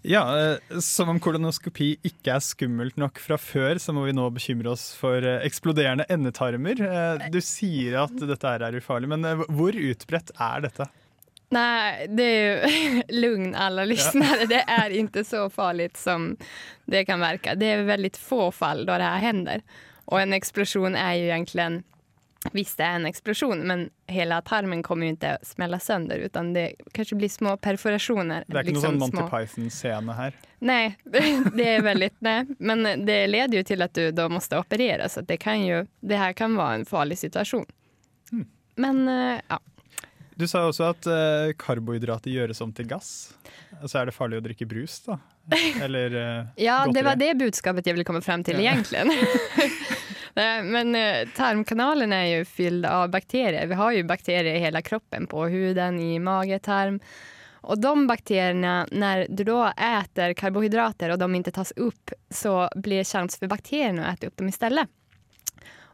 Ja, 0.03 0.23
eh, 0.39 0.79
Som 0.83 1.09
om 1.13 1.19
kolonoskopi 1.23 1.93
ikke 2.03 2.33
er 2.35 2.43
skummelt 2.43 2.97
nok 2.99 3.21
fra 3.23 3.37
før, 3.39 3.79
så 3.79 3.95
må 3.95 4.03
vi 4.07 4.15
nå 4.15 4.25
bekymre 4.35 4.73
oss 4.73 4.89
for 4.99 5.23
eh, 5.23 5.39
eksploderende 5.47 6.07
endetarmer. 6.11 6.81
Eh, 6.83 7.29
Du 7.31 7.39
sier 7.43 8.01
at 8.03 8.17
dette 8.19 8.51
er 8.57 8.79
ufarlig, 8.79 9.09
men 9.15 9.23
hvor 9.47 9.71
utbredt 9.71 10.33
er 10.35 10.67
dette? 10.67 10.89
Nei, 11.53 12.07
det 12.09 12.25
er 12.25 12.43
jo 12.43 12.73
lugn 13.23 13.55
alla 13.55 13.85
lyssnare. 13.87 14.47
Det 14.49 14.63
er 14.67 14.95
ikke 14.97 15.23
så 15.27 15.45
farlig 15.53 15.91
som 15.99 16.33
det 16.89 17.05
kan 17.07 17.23
virke. 17.23 17.55
Det 17.59 17.69
er 17.71 17.87
veldig 17.87 18.13
få 18.19 18.49
fall 18.55 18.83
da 18.89 18.99
det 18.99 19.09
her 19.11 19.25
hender. 19.29 19.65
Og 20.11 20.19
en 20.19 20.35
eksplosjon 20.35 20.97
er 20.99 21.13
jo 21.21 21.29
egentlig 21.31 21.61
egentligen, 21.63 21.83
visst 22.51 22.77
det 22.79 22.85
er 22.85 22.97
en 22.99 23.07
eksplosjon, 23.07 23.61
men 23.67 23.85
hele 24.11 24.39
tarmen 24.47 24.83
kommer 24.83 25.07
jo 25.07 25.15
ikke 25.15 25.21
til 25.23 25.37
å 25.37 25.51
smelle 25.53 25.79
sønder, 25.79 26.23
utan 26.27 26.51
det 26.55 26.65
kanskje 26.95 27.17
blir 27.21 27.31
små 27.31 27.55
perforasjoner. 27.63 28.47
Det 28.47 28.57
er 28.57 28.67
ikke 28.67 28.75
liksom 28.75 28.97
noe 28.99 29.07
sånn 29.07 29.19
Monty 29.19 29.29
Python-scene 29.31 30.17
her. 30.17 30.39
Nei, 30.63 30.95
det 31.57 31.69
er 31.69 31.85
veldig 31.85 32.09
nei. 32.25 32.39
Men 32.59 33.05
det 33.07 33.19
leder 33.31 33.61
jo 33.61 33.67
til 33.67 33.85
at 33.85 33.95
du 33.95 34.11
da 34.15 34.27
må 34.31 34.43
operere, 34.59 35.07
så 35.09 35.23
det, 35.23 35.39
kan 35.43 35.63
jo, 35.63 35.85
det 36.01 36.19
her 36.19 36.35
kan 36.37 36.57
være 36.59 36.81
en 36.81 36.89
farlig 36.89 37.21
situation. 37.23 37.65
Men 38.75 39.07
eh, 39.07 39.39
ja. 39.49 39.59
Du 40.35 40.47
sa 40.49 40.63
også 40.65 40.87
at 40.89 41.05
uh, 41.05 41.51
karbohydrater 41.61 42.33
gjøres 42.33 42.61
om 42.65 42.71
til 42.73 42.87
gass. 42.89 43.33
Så 43.85 43.99
er 43.99 44.09
det 44.09 44.15
farlig 44.15 44.39
å 44.39 44.45
drikke 44.45 44.65
brus, 44.69 44.97
da? 45.05 45.19
Eller 45.85 46.15
uh, 46.17 46.47
Ja, 46.57 46.83
det 46.89 47.03
var 47.05 47.19
det 47.19 47.35
budskapet 47.37 47.85
jeg 47.85 47.97
ville 47.97 48.07
komme 48.07 48.23
frem 48.25 48.45
til, 48.45 48.63
Ja. 48.63 48.73
Nej, 50.33 50.63
Men 50.63 50.95
eh, 50.95 51.29
tarmkanalen 51.35 52.13
är 52.13 52.25
ju 52.25 52.45
fylld 52.45 52.85
av 52.85 53.09
bakterier. 53.09 53.67
Vi 53.67 53.73
har 53.73 53.91
ju 53.91 54.03
bakterier 54.03 54.55
i 54.55 54.59
hela 54.59 54.81
kroppen, 54.81 55.27
på 55.27 55.45
huden, 55.45 55.99
i 55.99 56.19
mage, 56.19 56.59
tarm. 56.59 56.99
Och 57.51 57.81
de 57.81 58.07
bakterierna, 58.07 58.87
när 58.91 59.27
du 59.29 59.43
då 59.43 59.65
äter 59.65 60.33
karbohydrater 60.33 61.09
och 61.09 61.19
de 61.19 61.35
inte 61.35 61.51
tas 61.51 61.71
upp 61.71 62.11
så 62.29 62.69
blir 62.75 63.03
chans 63.03 63.37
för 63.39 63.47
bakterierna 63.47 64.05
att 64.05 64.17
äta 64.17 64.27
upp 64.27 64.37
dem 64.37 64.47
istället. 64.47 64.89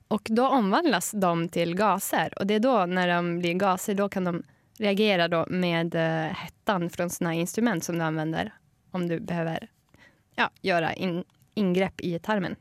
Och 0.07 0.21
då 0.29 0.47
omvandlas 0.47 1.11
de 1.11 1.49
till 1.49 1.75
gaser 1.75 2.33
och 2.39 2.47
det 2.47 2.53
är 2.53 2.59
då 2.59 2.85
när 2.85 3.07
de 3.07 3.39
blir 3.39 3.53
gaser 3.53 3.95
då 3.95 4.09
kan 4.09 4.23
de 4.23 4.43
reagera 4.79 5.27
då 5.27 5.45
med 5.49 5.95
eh, 5.95 6.33
hettan 6.33 6.89
från 6.89 7.09
sådana 7.09 7.33
instrument 7.33 7.83
som 7.83 7.97
du 7.97 8.05
använder 8.05 8.53
om 8.91 9.07
du 9.07 9.19
behöver 9.19 9.67
ja, 10.35 10.49
göra 10.61 10.93
in, 10.93 11.23
ingrepp 11.53 12.01
i 12.01 12.19
tarmen. 12.19 12.55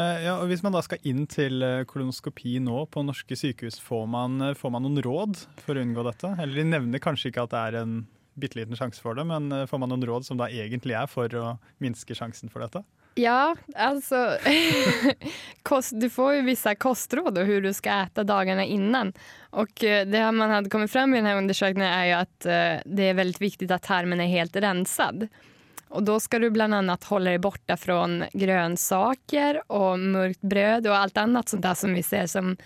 Eh, 0.00 0.24
Ja, 0.24 0.38
og 0.40 0.48
Hvis 0.48 0.62
man 0.64 0.72
da 0.76 0.82
skal 0.84 1.02
inn 1.08 1.26
til 1.30 1.62
eh, 1.64 1.82
kolonoskopi 1.88 2.58
nå 2.62 2.84
på 2.92 3.04
norske 3.04 3.36
sykehus, 3.36 3.80
får 3.82 4.06
man, 4.08 4.40
eh, 4.40 4.56
får 4.56 4.72
man 4.72 4.86
noen 4.86 5.02
råd 5.04 5.42
for 5.60 5.76
å 5.76 5.84
unngå 5.84 6.04
dette? 6.06 6.32
Eller 6.40 6.62
de 6.62 6.70
nevner 6.70 7.02
kanskje 7.02 7.30
ikke 7.32 7.44
at 7.44 7.52
det 7.52 7.64
er 7.66 7.82
en 7.82 8.00
bitte 8.40 8.56
liten 8.56 8.78
sjanse 8.78 9.02
for 9.02 9.18
det, 9.18 9.26
men 9.28 9.50
får 9.68 9.80
man 9.82 9.90
noen 9.92 10.06
råd 10.06 10.24
som 10.24 10.38
da 10.40 10.46
egentlig 10.48 10.94
er 10.96 11.10
for 11.10 11.28
å 11.36 11.58
minske 11.82 12.14
sjansen 12.16 12.48
for 12.48 12.64
dette? 12.64 12.80
Ja, 13.18 13.52
altså 13.74 14.38
kost, 15.68 15.98
du 16.00 16.06
får 16.08 16.38
jo 16.38 16.46
visse 16.46 16.72
kostråd 16.80 17.34
og 17.34 17.50
hvordan 17.50 17.66
du 17.66 17.76
skal 17.76 18.06
spise 18.08 18.24
dagene 18.24 18.64
innan. 18.70 19.12
Och 19.50 19.84
eh, 19.84 20.06
det 20.06 20.24
man 20.32 20.54
hadde 20.54 20.72
kommet 20.72 20.94
frem 20.94 21.12
i 21.12 21.18
denne 21.20 21.36
undersøkelsen, 21.42 21.84
er 21.84 22.06
jo 22.12 22.18
at 22.22 22.50
det 22.86 23.10
er 23.10 23.18
veldig 23.18 23.42
viktig 23.42 23.68
at 23.74 23.84
tarmen 23.90 24.22
er 24.22 24.32
helt 24.32 24.56
rensad. 24.56 25.26
Och 25.90 26.02
då 26.02 26.20
ska 26.20 26.38
du 26.38 26.50
bland 26.50 26.74
annat 26.74 27.04
hålla 27.04 27.30
dig 27.30 27.38
borta 27.38 27.76
från 27.76 28.24
grönsaker 28.32 29.72
och 29.72 29.98
mörkt 29.98 30.40
bröd 30.40 30.86
och 30.86 30.96
allt 30.96 31.16
annat 31.16 31.48
sånt 31.48 31.62
där 31.62 31.74
som 31.74 31.94
vi 31.94 32.02
ser 32.02 32.26
som, 32.26 32.56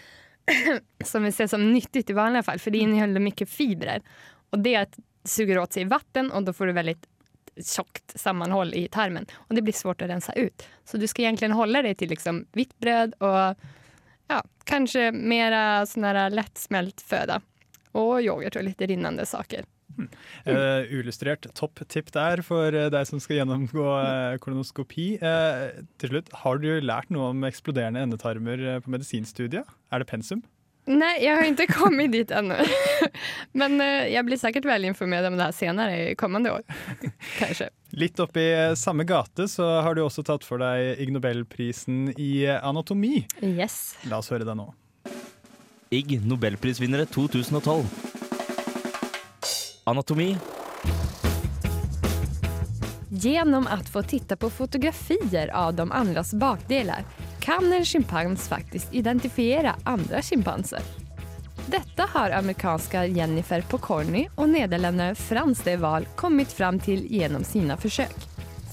som, 1.04 1.24
vi 1.24 1.32
ser 1.32 1.46
som 1.46 1.72
nyttigt 1.72 2.10
i 2.10 2.12
vanliga 2.12 2.42
fall. 2.42 2.58
För 2.58 2.70
det 2.70 2.78
innehåller 2.78 3.20
mycket 3.20 3.50
fibrer. 3.50 4.02
Och 4.50 4.58
det 4.58 4.98
suger 5.24 5.58
åt 5.58 5.72
sig 5.72 5.84
vatten 5.84 6.30
och 6.30 6.42
då 6.42 6.52
får 6.52 6.66
du 6.66 6.72
väldigt 6.72 7.06
tjockt 7.76 8.20
sammanhåll 8.20 8.74
i 8.74 8.88
tarmen. 8.88 9.26
Och 9.32 9.54
det 9.54 9.62
blir 9.62 9.72
svårt 9.72 10.02
att 10.02 10.08
rensa 10.08 10.32
ut. 10.32 10.68
Så 10.84 10.96
du 10.96 11.06
ska 11.06 11.22
egentligen 11.22 11.52
hålla 11.52 11.82
dig 11.82 11.94
till 11.94 12.10
liksom 12.10 12.46
vitt 12.52 12.78
bröd 12.78 13.14
och 13.14 13.56
ja, 14.28 14.44
kanske 14.64 15.12
mera 15.12 15.86
sån 15.86 16.04
här 16.04 16.30
lättsmält 16.30 17.00
föda. 17.00 17.40
Och 17.92 18.22
yoghurt 18.22 18.56
och 18.56 18.64
lite 18.64 18.86
rinnande 18.86 19.26
saker. 19.26 19.64
Eh, 20.44 20.90
Illustrert 20.92 21.46
topptipp 21.56 22.10
der 22.14 22.42
for 22.44 22.74
eh, 22.74 22.90
deg 22.92 23.06
som 23.08 23.20
skal 23.22 23.40
gjennomgå 23.40 23.84
uh, 23.84 24.34
kolonoskopi. 24.42 25.14
Uh, 25.22 25.84
til 26.02 26.14
slutt, 26.14 26.32
Har 26.44 26.60
du 26.62 26.68
lært 26.82 27.12
noe 27.14 27.30
om 27.32 27.46
eksploderende 27.48 28.02
endetarmer 28.04 28.82
på 28.84 28.92
medisinstudiet? 28.92 29.70
Er 29.92 30.02
det 30.02 30.10
pensum? 30.10 30.42
Nei, 30.84 31.14
jeg 31.24 31.32
har 31.32 31.46
ikke 31.48 31.78
kommet 31.78 32.12
dit 32.12 32.28
ennå. 32.34 32.58
Men 33.60 33.78
jeg 33.80 34.12
jag 34.18 34.26
blir 34.28 34.40
sikkert 34.40 34.68
väl 34.68 34.84
informert 34.84 35.24
om 35.30 35.38
det 35.38 35.46
her 35.46 35.56
senere 35.56 35.96
i 36.10 36.14
kommende 36.20 36.52
år. 36.52 36.66
Kanskje. 37.40 37.70
Litt 37.96 38.20
oppi 38.20 38.44
samme 38.76 39.06
gate 39.08 39.48
så 39.48 39.64
har 39.86 39.96
du 39.96 40.02
også 40.04 40.26
tatt 40.26 40.44
for 40.44 40.60
deg 40.60 41.00
Ig 41.00 41.14
Nobelprisen 41.14 42.10
i 42.20 42.44
anatomi. 42.52 43.22
Yes. 43.40 43.94
La 44.10 44.20
oss 44.20 44.28
høre 44.34 44.44
det 44.44 44.58
nå. 44.58 44.68
Ig 45.94 46.18
Nobelprisvinnere 46.26 47.06
2012. 47.06 48.13
Anatomi. 49.84 50.36
Genom 53.08 53.66
att 53.66 53.88
få 53.88 54.02
titta 54.02 54.36
på 54.36 54.50
fotografier 54.50 55.48
av 55.48 55.74
de 55.74 55.92
andras 55.92 56.34
bakdelar 56.34 57.04
kan 57.40 57.72
en 57.72 57.84
schimpans 57.84 58.48
faktiskt 58.48 58.94
identifiera 58.94 59.74
andra 59.84 60.22
schimpanser. 60.22 60.80
Detta 61.66 62.08
har 62.12 62.30
amerikanska 62.30 63.06
Jennifer 63.06 63.62
Pokorny 63.62 64.28
och 64.34 64.48
nederländaren 64.48 65.16
Frans 65.16 65.62
de 65.62 65.76
Waal 65.76 66.06
kommit 66.16 66.52
fram 66.52 66.80
till 66.80 67.12
genom 67.12 67.44
sina 67.44 67.76
försök. 67.76 68.16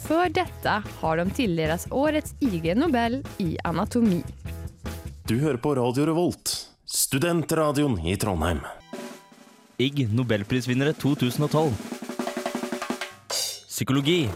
För 0.07 0.29
detta 0.29 0.83
har 0.99 1.17
de 1.17 1.29
tilldelats 1.29 1.87
årets 1.91 2.33
IG 2.39 2.77
Nobel 2.77 3.25
i 3.37 3.57
anatomi. 3.63 4.23
Du 5.27 5.39
hører 5.39 5.57
på 5.57 5.75
Radio 5.75 6.05
Revolt, 6.05 6.69
studentradioen 6.85 7.99
i 7.99 8.17
Trondheim. 8.17 8.59
Ig 9.81 10.13
Nobelprisvinnere 10.13 10.93
2012. 10.93 11.71
Psykologi. 13.67 14.29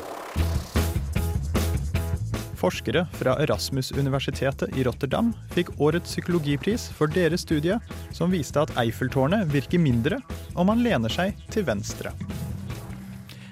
Forskere 2.58 3.04
fra 3.14 3.36
Erasmus-universitetet 3.44 4.74
i 4.78 4.86
Rotterdam 4.88 5.30
fikk 5.54 5.70
årets 5.78 6.16
psykologipris 6.16 6.88
for 6.98 7.14
deres 7.14 7.46
studie 7.46 7.78
som 8.16 8.34
viste 8.34 8.64
at 8.64 8.74
Eiffeltårnet 8.82 9.46
virker 9.54 9.84
mindre 9.84 10.18
om 10.56 10.72
man 10.72 10.82
lener 10.82 11.14
seg 11.14 11.38
til 11.54 11.68
venstre. 11.70 12.16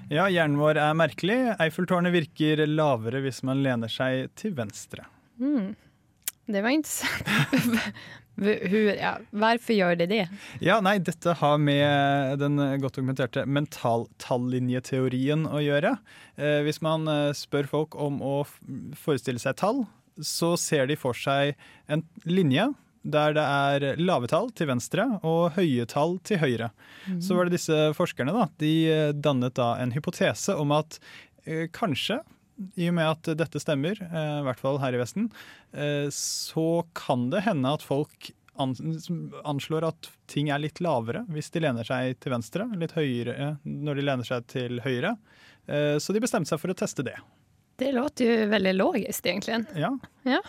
Ja, 0.09 0.25
hjernen 0.33 0.57
vår 0.57 0.81
er 0.81 0.97
merkelig. 0.97 1.37
Eiffeltårnet 1.61 2.15
virker 2.15 2.65
lavere 2.73 3.21
hvis 3.21 3.43
man 3.45 3.61
lener 3.61 3.91
seg 3.91 4.33
til 4.39 4.57
venstre. 4.57 5.05
Mm. 5.37 5.75
Det 6.49 6.65
var 6.65 6.73
intressant. 6.73 7.77
Hur, 8.41 8.87
ja, 8.97 9.17
Hvorfor 9.29 9.75
gjør 9.75 9.97
det 9.99 10.07
det? 10.09 10.23
Ja, 10.63 10.79
nei, 10.83 10.95
dette 11.05 11.35
har 11.37 11.59
med 11.61 12.39
den 12.41 12.57
godt 12.81 12.97
dokumenterte 12.97 13.43
mentaltallinjeteorien 13.45 15.45
å 15.45 15.61
gjøre. 15.61 15.97
Eh, 16.35 16.61
hvis 16.65 16.81
man 16.85 17.05
eh, 17.11 17.33
spør 17.37 17.69
folk 17.69 17.97
om 17.99 18.21
å 18.25 18.39
forestille 18.97 19.41
seg 19.41 19.59
tall, 19.61 19.83
så 20.17 20.55
ser 20.57 20.89
de 20.89 20.97
for 20.97 21.17
seg 21.17 21.53
en 21.91 22.03
linje 22.25 22.71
der 23.03 23.33
det 23.35 23.43
er 23.43 23.97
lave 23.99 24.29
tall 24.31 24.47
til 24.55 24.69
venstre 24.69 25.05
og 25.27 25.57
høye 25.57 25.85
tall 25.89 26.15
til 26.23 26.39
høyre. 26.39 26.69
Så 27.19 27.35
var 27.35 27.47
det 27.47 27.57
disse 27.57 27.89
forskerne 27.97 28.35
da, 28.35 28.47
de 28.63 28.73
eh, 28.89 29.09
dannet 29.13 29.57
da 29.59 29.73
en 29.81 29.93
hypotese 29.95 30.55
om 30.59 30.71
at 30.75 30.99
eh, 31.45 31.67
kanskje 31.75 32.21
i 32.77 32.87
og 32.89 32.95
med 32.99 33.09
at 33.09 33.29
dette 33.39 33.59
stemmer, 33.61 33.97
eh, 34.01 34.39
i 34.39 34.45
hvert 34.45 34.59
fall 34.61 34.79
her 34.83 34.93
i 34.93 35.01
Vesten, 35.01 35.29
eh, 35.73 36.07
så 36.13 36.83
kan 36.93 37.29
det 37.33 37.43
hende 37.47 37.71
at 37.73 37.81
folk 37.85 38.31
anslår 39.43 39.87
at 39.87 40.09
ting 40.29 40.51
er 40.53 40.61
litt 40.61 40.77
lavere 40.83 41.23
hvis 41.33 41.49
de 41.55 41.63
lener 41.63 41.87
seg 41.87 42.19
til 42.21 42.35
venstre, 42.35 42.67
litt 42.77 42.93
høyere 42.93 43.55
når 43.65 43.97
de 43.97 44.05
lener 44.05 44.27
seg 44.27 44.45
til 44.51 44.77
høyre. 44.85 45.15
Eh, 45.65 45.97
Så 45.97 46.13
de 46.13 46.21
bestemte 46.21 46.51
seg 46.51 46.61
for 46.61 46.69
å 46.73 46.77
teste 46.77 47.05
det. 47.07 47.15
Det 47.81 47.89
låter 47.95 48.29
jo 48.29 48.49
veldig 48.51 48.75
logisk, 48.77 49.25
egentlig. 49.25 49.63
Ja, 49.75 49.89
Ja. 50.23 50.41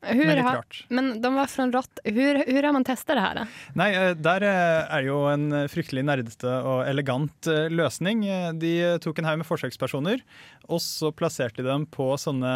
Hur 0.00 0.26
men 0.26 0.38
har, 0.40 0.64
men 0.88 1.08
de 1.20 1.30
var 1.34 1.46
fra 1.52 1.66
Rott. 1.74 1.98
Hur, 2.04 2.38
hur 2.46 2.62
har 2.62 2.72
man 2.72 2.84
testa 2.88 3.14
det 3.14 3.20
her? 3.20 3.40
Nei, 3.76 3.90
eh, 3.92 4.14
der 4.16 4.46
er 4.48 4.86
er 4.96 5.04
jo 5.04 5.18
en 5.28 5.50
fryktelig 5.68 6.04
nerdete 6.08 6.54
og 6.64 6.86
elegant 6.88 7.46
eh, 7.52 7.68
løsning. 7.68 8.22
Eh, 8.24 8.46
De 8.56 8.72
tok 9.04 9.20
en 9.20 9.28
haug 9.28 9.42
med 9.42 9.48
forsøkspersoner, 9.48 10.22
og 10.72 10.80
så 10.80 11.12
plasserte 11.12 11.60
de 11.60 11.68
dem 11.68 11.84
på 11.92 12.14
sånne 12.16 12.54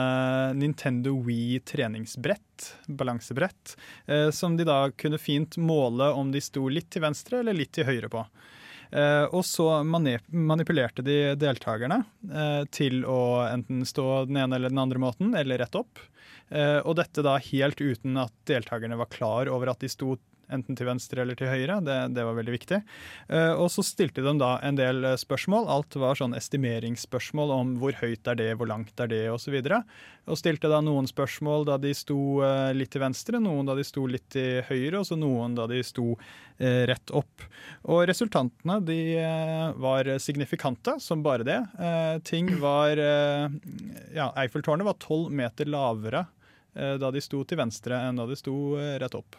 Nintendo 0.56 1.12
Wii 1.26 1.60
treningsbrett, 1.68 2.70
balansebrett, 2.88 3.76
eh, 4.08 4.30
som 4.32 4.56
de 4.56 4.64
da 4.64 4.86
kunne 4.96 5.20
fint 5.20 5.58
måle 5.60 6.08
om 6.16 6.32
de 6.32 6.40
sto 6.40 6.64
litt 6.72 6.88
til 6.94 7.04
venstre 7.04 7.42
eller 7.44 7.52
litt 7.60 7.74
til 7.76 7.84
høyre 7.88 8.08
på. 8.08 8.24
Eh, 8.94 9.24
og 9.34 9.42
så 9.44 9.82
manipulerte 9.84 11.02
de 11.04 11.34
deltakerne 11.40 12.00
eh, 12.30 12.64
til 12.70 13.02
å 13.04 13.42
enten 13.48 13.84
stå 13.88 14.24
den 14.28 14.38
ene 14.44 14.56
eller 14.56 14.70
den 14.72 14.80
andre 14.80 15.00
måten, 15.02 15.34
eller 15.36 15.58
rett 15.64 15.74
opp. 15.76 15.98
Eh, 16.52 16.80
og 16.84 16.98
dette 16.98 17.24
da 17.24 17.38
helt 17.40 17.80
uten 17.80 18.18
at 18.20 18.34
deltakerne 18.48 18.98
var 19.00 19.12
klar 19.12 19.50
over 19.52 19.72
at 19.72 19.84
de 19.84 19.90
sto 19.92 20.18
enten 20.52 20.76
til 20.76 20.88
venstre 20.88 21.22
eller 21.22 21.38
til 21.38 21.50
høyre. 21.50 21.78
Det, 21.84 21.96
det 22.16 22.24
var 22.26 22.36
veldig 22.38 22.54
viktig. 22.54 22.80
Eh, 23.28 23.52
og 23.52 23.70
så 23.72 23.84
stilte 23.86 24.24
de 24.24 24.34
da 24.40 24.54
en 24.64 24.78
del 24.78 25.04
eh, 25.04 25.18
spørsmål. 25.20 25.68
Alt 25.70 25.96
var 26.00 26.18
sånn 26.18 26.36
estimeringsspørsmål 26.38 27.54
om 27.54 27.74
hvor 27.80 27.96
høyt 28.00 28.28
er 28.30 28.38
det, 28.40 28.50
hvor 28.58 28.70
langt 28.70 29.00
er 29.00 29.10
det, 29.10 29.22
osv. 29.32 29.56
Og, 29.64 29.94
og 30.30 30.40
stilte 30.40 30.70
da 30.72 30.80
noen 30.84 31.08
spørsmål 31.10 31.66
da 31.68 31.78
de 31.82 31.94
sto 31.96 32.18
eh, 32.44 32.72
litt 32.76 32.92
til 32.94 33.04
venstre, 33.04 33.40
noen 33.42 33.68
da 33.68 33.76
de 33.78 33.86
sto 33.86 34.06
litt 34.10 34.26
til 34.34 34.62
høyre, 34.68 35.00
og 35.00 35.08
så 35.08 35.18
noen 35.18 35.56
da 35.58 35.68
de 35.70 35.82
sto 35.84 36.14
rett 36.54 37.10
opp. 37.10 37.42
Og 37.90 38.04
resultatene 38.06 38.76
de 38.86 38.98
var 39.82 40.06
signifikante 40.22 40.94
som 41.02 41.24
bare 41.24 41.42
det. 41.42 41.56
Ting 42.28 42.52
var 42.62 42.94
Ja, 42.94 44.28
Eiffeltårnet 44.38 44.86
var 44.86 44.94
tolv 45.02 45.34
meter 45.34 45.66
lavere 45.66 46.22
da 46.74 47.10
de 47.10 47.22
sto 47.26 47.42
til 47.42 47.58
venstre 47.58 47.98
enn 48.06 48.22
da 48.22 48.28
de 48.30 48.38
sto 48.38 48.54
rett 49.02 49.18
opp. 49.18 49.34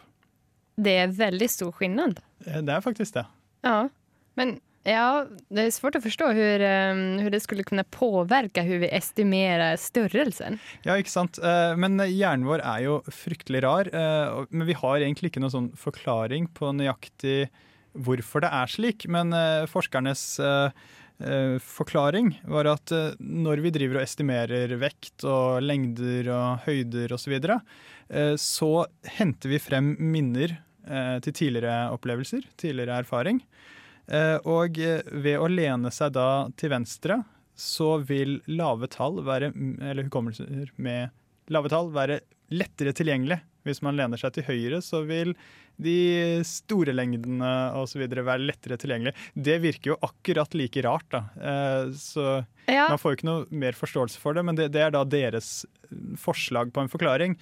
Det 0.76 0.92
er 1.02 1.12
veldig 1.16 1.48
stor 1.50 1.72
skillnad. 1.72 2.18
Eh, 2.46 2.60
Det 2.62 2.72
er 2.74 2.80
faktisk 2.84 3.14
det. 3.16 3.26
Ja, 3.64 3.88
men 4.36 4.58
ja, 4.86 5.26
det 5.48 5.62
är 5.66 5.70
svårt 5.74 5.96
å 5.98 6.00
forstå 6.04 6.28
hvordan 6.30 7.00
um, 7.18 7.30
det 7.32 7.40
skulle 7.42 7.64
kunne 7.66 7.82
påvirke 7.90 8.62
hvordan 8.62 8.84
vi 8.84 8.90
estimerer 8.94 9.74
størrelsen. 9.82 10.60
Ja, 10.84 10.94
ikke 10.94 11.10
sant. 11.10 11.40
Eh, 11.42 11.74
Men 11.76 11.98
hjernen 11.98 12.46
vår 12.46 12.62
er 12.62 12.84
jo 12.84 13.00
fryktelig 13.10 13.64
rar. 13.64 13.88
eh, 13.90 14.44
Men 14.50 14.66
vi 14.68 14.76
har 14.78 15.00
egentlig 15.00 15.32
ikke 15.32 15.42
noen 15.42 15.50
sånn 15.56 15.72
forklaring 15.76 16.46
på 16.54 16.70
nøyaktig 16.76 17.48
hvorfor 17.96 18.44
det 18.44 18.52
er 18.52 18.66
slik. 18.70 19.08
Men 19.08 19.32
forskernes 19.66 20.38
forklaring 21.64 22.34
var 22.44 22.68
at 22.68 22.92
når 23.18 23.62
vi 23.64 23.70
driver 23.72 23.96
og 23.96 24.04
estimerer 24.04 24.74
vekt 24.76 25.24
og 25.24 25.62
lengder 25.64 26.28
og 26.28 26.66
høyder 26.66 27.14
osv., 27.16 27.24
så, 27.24 27.32
videre, 27.32 27.56
så 28.36 28.68
henter 29.16 29.48
vi 29.48 29.58
frem 29.58 29.94
minner 29.96 30.58
til 31.24 31.32
tidligere 31.34 31.90
opplevelser, 31.96 32.44
tidligere 32.60 33.00
erfaring. 33.02 33.40
Eh, 34.08 34.38
Og 34.46 34.78
eh, 34.78 35.02
ved 35.10 35.38
å 35.42 35.48
lene 35.50 35.90
seg 35.90 36.12
da 36.14 36.46
til 36.56 36.70
venstre, 36.70 37.24
så 37.56 37.96
vil 38.04 38.40
lave 38.46 38.86
tall 38.92 39.22
være, 39.24 39.48
eller 39.80 40.04
hukommelser 40.06 40.68
med 40.76 41.10
lave 41.48 41.70
tall 41.72 41.88
være 41.94 42.20
lettere 42.52 42.92
tilgjengelig. 42.92 43.40
Hvis 43.66 43.80
man 43.82 43.96
lener 43.98 44.20
seg 44.20 44.34
til 44.36 44.44
høyre, 44.46 44.78
så 44.84 45.00
vil 45.08 45.32
de 45.82 46.42
store 46.46 46.92
lengdene 46.94 47.48
osv. 47.80 48.04
være 48.08 48.44
lettere 48.46 48.76
tilgjengelig. 48.78 49.12
Det 49.34 49.56
virker 49.64 49.90
jo 49.94 49.96
akkurat 50.06 50.54
like 50.54 50.84
rart, 50.86 51.08
da. 51.10 51.24
Eh, 51.40 51.90
Så 51.96 52.44
Ja. 52.68 52.88
man 52.88 52.98
får 52.98 53.10
jo 53.12 53.16
ikke 53.16 53.30
noe 53.30 53.46
mer 53.50 53.72
forståelse 53.72 54.18
for 54.18 54.34
det, 54.34 54.44
men 54.44 54.54
det, 54.54 54.70
det 54.72 54.82
er 54.82 54.90
da 54.90 55.02
deres 55.04 55.64
forslag 56.16 56.72
på 56.72 56.80
en 56.82 56.88
forklaring. 56.92 57.36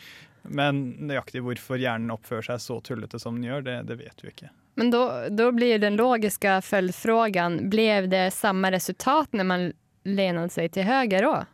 Men 0.45 0.83
nøyaktig 1.09 1.43
hvorfor 1.45 1.81
hjernen 1.81 2.13
oppfører 2.15 2.53
seg 2.53 2.63
så 2.63 2.79
tullete 2.85 3.21
som 3.23 3.39
den 3.39 3.49
gjør, 3.49 3.65
det, 3.67 3.79
det 3.89 3.99
vet 4.03 4.25
vi 4.25 4.33
ikke. 4.33 4.51
Men 4.75 4.91
da 4.91 5.29
då 5.31 5.53
blir 5.53 5.79
den 5.79 5.97
logiske 5.97 6.59
följdfrågan, 6.67 7.71
Ble 7.71 8.07
det 8.11 8.27
samme 8.35 8.71
resultat 8.75 9.33
når 9.33 9.49
man 9.49 9.67
lenet 10.05 10.53
seg 10.53 10.73
til 10.75 10.89
høyre 10.89 11.25
òg? 11.31 11.51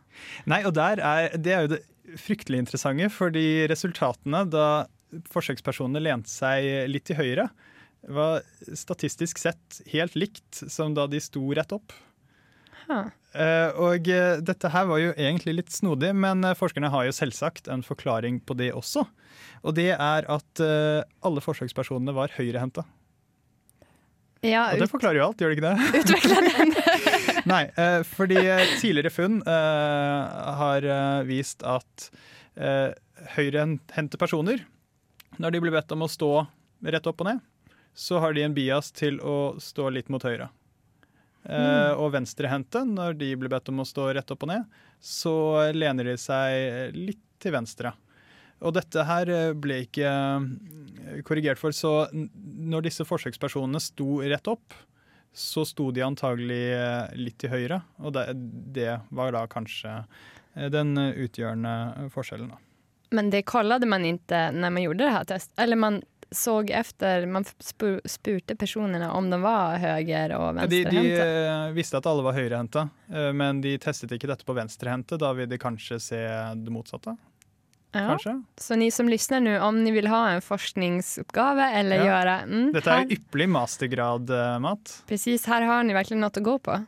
Nei, 0.49 0.63
og 0.67 0.77
er, 0.81 1.37
det 1.39 1.53
er 1.55 1.65
jo 1.65 1.73
det 1.75 1.83
fryktelig 2.19 2.59
interessante, 2.65 3.07
fordi 3.13 3.67
resultatene 3.71 4.43
da 4.51 4.67
forsøkspersonene 5.31 6.01
lente 6.03 6.31
seg 6.31 6.89
litt 6.91 7.07
til 7.07 7.19
høyre, 7.19 7.47
var 8.09 8.41
statistisk 8.75 9.39
sett 9.39 9.81
helt 9.93 10.15
likt 10.17 10.63
som 10.71 10.95
da 10.97 11.05
de 11.07 11.21
sto 11.21 11.43
rett 11.55 11.71
opp. 11.75 11.93
Huh. 12.91 13.09
Eh, 13.31 13.69
og 13.79 14.07
eh, 14.11 14.41
dette 14.43 14.71
her 14.73 14.87
var 14.89 14.99
jo 14.99 15.13
egentlig 15.15 15.53
litt 15.61 15.71
snodig, 15.71 16.11
men 16.17 16.43
eh, 16.43 16.57
forskerne 16.57 16.91
har 16.91 17.07
jo 17.07 17.15
selvsagt 17.15 17.69
en 17.71 17.83
forklaring 17.85 18.41
på 18.43 18.57
det 18.59 18.73
også. 18.75 19.05
Og 19.61 19.77
det 19.77 19.91
er 19.93 20.25
at 20.25 20.61
alle 20.61 21.41
forsøkspersonene 21.43 22.15
var 22.17 22.33
høyrehendte. 22.33 22.81
Ja, 24.41 24.71
Og 24.73 24.81
det 24.81 24.87
forklarer 24.89 25.19
jo 25.19 25.27
alt, 25.27 25.41
gjør 25.41 25.53
det 25.53 25.59
ikke 25.59 25.69
det? 25.69 25.89
utveckla 26.01 26.39
den. 26.47 26.73
Nei, 27.51 27.61
fordi 28.09 28.41
tidligere 28.81 29.13
funn 29.13 29.37
har 29.45 30.87
vist 31.29 31.61
at 31.61 32.09
eh, 32.57 32.89
høyrehendte 33.35 34.17
personer, 34.19 34.65
når 35.37 35.53
de 35.53 35.61
blir 35.63 35.75
bedt 35.77 35.93
om 35.93 36.05
å 36.05 36.09
stå 36.11 36.31
rett 36.89 37.07
opp 37.07 37.21
og 37.21 37.29
ned, 37.29 37.45
så 37.93 38.21
har 38.23 38.33
de 38.33 38.45
en 38.45 38.55
bias 38.55 38.91
til 38.95 39.19
å 39.21 39.53
stå 39.61 39.91
litt 39.93 40.09
mot 40.09 40.23
høyre. 40.25 40.49
Eh, 41.49 41.93
og 41.97 42.11
venstrehendte, 42.13 42.83
når 42.85 43.17
de 43.17 43.31
blir 43.39 43.51
bedt 43.51 43.71
om 43.71 43.81
å 43.81 43.87
stå 43.87 44.11
rett 44.13 44.31
opp 44.33 44.45
og 44.45 44.51
ned, 44.51 44.79
så 45.01 45.33
lener 45.73 46.11
de 46.11 46.15
seg 46.21 46.95
litt 46.97 47.23
til 47.41 47.55
venstre. 47.55 47.95
Og 48.61 48.75
dette 48.77 49.05
her 49.07 49.31
eh, 49.33 49.49
ble 49.57 49.81
ikke 49.87 50.11
eh, 50.11 51.19
korrigert 51.25 51.61
for, 51.61 51.73
så 51.73 52.05
når 52.13 52.85
disse 52.89 53.07
forsøkspersonene 53.07 53.81
sto 53.81 54.21
rett 54.21 54.51
opp, 54.51 54.77
så 55.33 55.63
sto 55.65 55.87
de 55.95 56.03
antagelig 56.03 56.75
litt 57.15 57.37
til 57.39 57.53
høyre, 57.53 57.77
og 58.03 58.11
det, 58.17 58.25
det 58.75 58.97
var 59.15 59.31
da 59.31 59.45
kanskje 59.47 60.01
den 60.51 60.91
utgjørende 60.99 62.09
forskjellen. 62.11 62.49
Da. 62.51 62.59
Men 63.15 63.29
det 63.31 63.45
kollade 63.47 63.87
man 63.87 64.03
ikke 64.03 64.49
når 64.51 64.73
man 64.75 64.83
gjorde 64.83 65.05
det 65.05 65.13
her 65.15 65.29
testet? 65.29 65.55
Eller 65.63 65.79
man 65.79 66.01
såg 66.31 66.69
efter, 66.71 67.25
man 67.25 67.43
spu- 67.43 67.99
spurte 68.07 68.55
personene 68.55 69.09
om 69.11 69.29
de 69.29 69.41
var 69.41 69.75
höger 69.77 70.31
och 70.37 70.55
De, 70.69 70.83
de 70.83 71.01
eh, 71.19 71.71
visste 71.75 71.97
at 71.97 72.05
alle 72.07 72.23
var 72.23 72.33
høyrehendte, 72.33 72.85
eh, 73.13 73.31
men 73.33 73.59
de 73.61 73.77
testet 73.77 74.11
ikke 74.15 74.27
dette 74.31 74.45
på 74.47 74.55
venstrehendte. 74.55 75.17
Da 75.19 75.33
vil 75.33 75.49
de 75.51 75.57
kanskje 75.59 75.99
se 75.99 76.21
det 76.55 76.71
motsatte. 76.71 77.17
Ja. 77.91 78.05
Kanskje? 78.13 78.37
Så 78.55 78.75
ni 78.79 78.87
som 78.91 79.09
lytter 79.11 79.41
nå, 79.43 79.57
om 79.67 79.83
ni 79.83 79.91
vil 79.91 80.07
ha 80.07 80.29
en 80.31 80.41
forskningsoppgave 80.41 81.65
eller 81.75 81.95
Ja. 81.95 82.05
gjøre 82.07 82.35
Mm, 82.47 82.71
Dette 82.73 82.87
er 82.91 83.05
ypperlig 83.17 83.49
mastergrad, 83.49 84.29
Matt. 84.61 85.03
precis, 85.07 85.45
Her 85.45 85.61
har 85.67 85.83
ni 85.83 85.93
virkelig 85.93 86.17
noe 86.19 86.29
å 86.29 86.43
gå 86.43 86.57
på. 86.59 86.85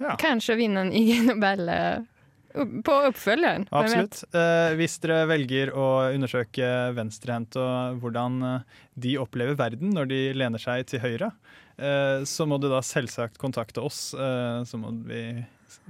Ja. 0.00 0.16
Kanskje 0.16 0.56
vinne 0.56 0.80
en 0.86 0.92
IG 0.96 1.26
Nobel. 1.26 1.68
På 2.54 2.94
oppfølgeren. 3.10 3.66
Absolutt. 3.74 4.22
Eh, 4.32 4.72
hvis 4.80 4.96
dere 5.02 5.26
velger 5.28 5.72
å 5.76 5.88
undersøke 6.14 6.68
venstrehendt 6.96 7.58
og 7.60 8.00
hvordan 8.02 8.40
eh, 8.48 8.80
de 8.96 9.14
opplever 9.20 9.58
verden 9.58 9.92
når 9.94 10.10
de 10.10 10.20
lener 10.38 10.62
seg 10.62 10.86
til 10.88 11.02
høyre, 11.04 11.30
eh, 11.76 12.24
så 12.28 12.48
må 12.48 12.58
du 12.60 12.70
da 12.72 12.80
selvsagt 12.84 13.38
kontakte 13.40 13.84
oss. 13.84 14.10
Eh, 14.16 14.64
så 14.68 14.80
må 14.80 14.94
vi 15.06 15.22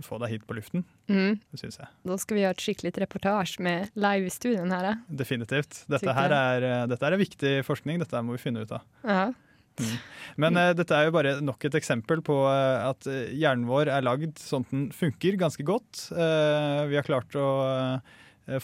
få 0.02 0.18
deg 0.22 0.34
hit 0.34 0.46
på 0.46 0.56
luften. 0.58 0.84
Mm. 1.10 1.38
Det 1.52 1.60
syns 1.62 1.78
jeg. 1.80 1.90
Da 2.06 2.16
skal 2.20 2.38
vi 2.38 2.44
gjøre 2.44 2.56
et 2.56 2.64
skikkelig 2.64 2.94
reportasje 3.04 3.64
med 3.64 3.98
live 3.98 4.28
i 4.28 4.34
studioen 4.34 4.74
her. 4.74 4.90
da. 4.90 5.18
Definitivt. 5.22 5.84
Dette 5.90 6.14
her 6.14 6.34
er, 6.34 6.66
eh, 6.66 6.86
dette 6.90 7.06
er 7.06 7.20
viktig 7.20 7.54
forskning. 7.66 8.02
Dette 8.02 8.22
må 8.22 8.34
vi 8.36 8.42
finne 8.42 8.66
ut 8.66 8.74
av. 8.74 9.36
Ja. 9.78 9.96
Men 10.38 10.58
uh, 10.58 10.70
dette 10.76 10.94
er 10.94 11.08
jo 11.08 11.16
bare 11.16 11.38
nok 11.44 11.66
et 11.66 11.76
eksempel 11.80 12.22
på 12.24 12.38
uh, 12.46 12.88
at 12.92 13.08
eh, 13.10 13.34
hjernen 13.38 13.66
vår 13.68 13.90
er 13.90 14.06
lagd 14.06 14.38
sånn 14.40 14.66
at 14.66 14.72
den 14.74 14.86
funker 14.94 15.38
ganske 15.40 15.66
godt. 15.66 16.08
Uh, 16.14 16.86
vi 16.90 16.98
har 16.98 17.06
klart 17.06 17.36
å 17.38 17.48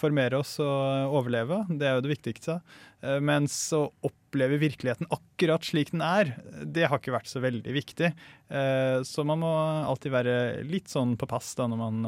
formere 0.00 0.38
oss 0.40 0.54
og 0.64 1.12
overleve, 1.12 1.58
det 1.68 1.84
er 1.84 1.98
jo 1.98 2.04
det 2.06 2.14
viktigste. 2.14 2.54
Mens 3.20 3.52
å 3.76 3.82
oppleve 4.08 4.56
virkeligheten 4.62 5.10
akkurat 5.12 5.66
slik 5.68 5.90
den 5.92 6.00
er, 6.00 6.30
det 6.64 6.86
har 6.88 7.02
ikke 7.02 7.12
vært 7.12 7.28
så 7.28 7.42
veldig 7.44 7.74
viktig. 7.76 8.08
Så 9.04 9.26
man 9.28 9.42
må 9.42 9.50
alltid 9.84 10.14
være 10.14 10.36
litt 10.64 10.88
sånn 10.88 11.12
på 11.20 11.28
pass 11.28 11.52
da 11.60 11.68
når 11.68 11.82
man 11.82 12.00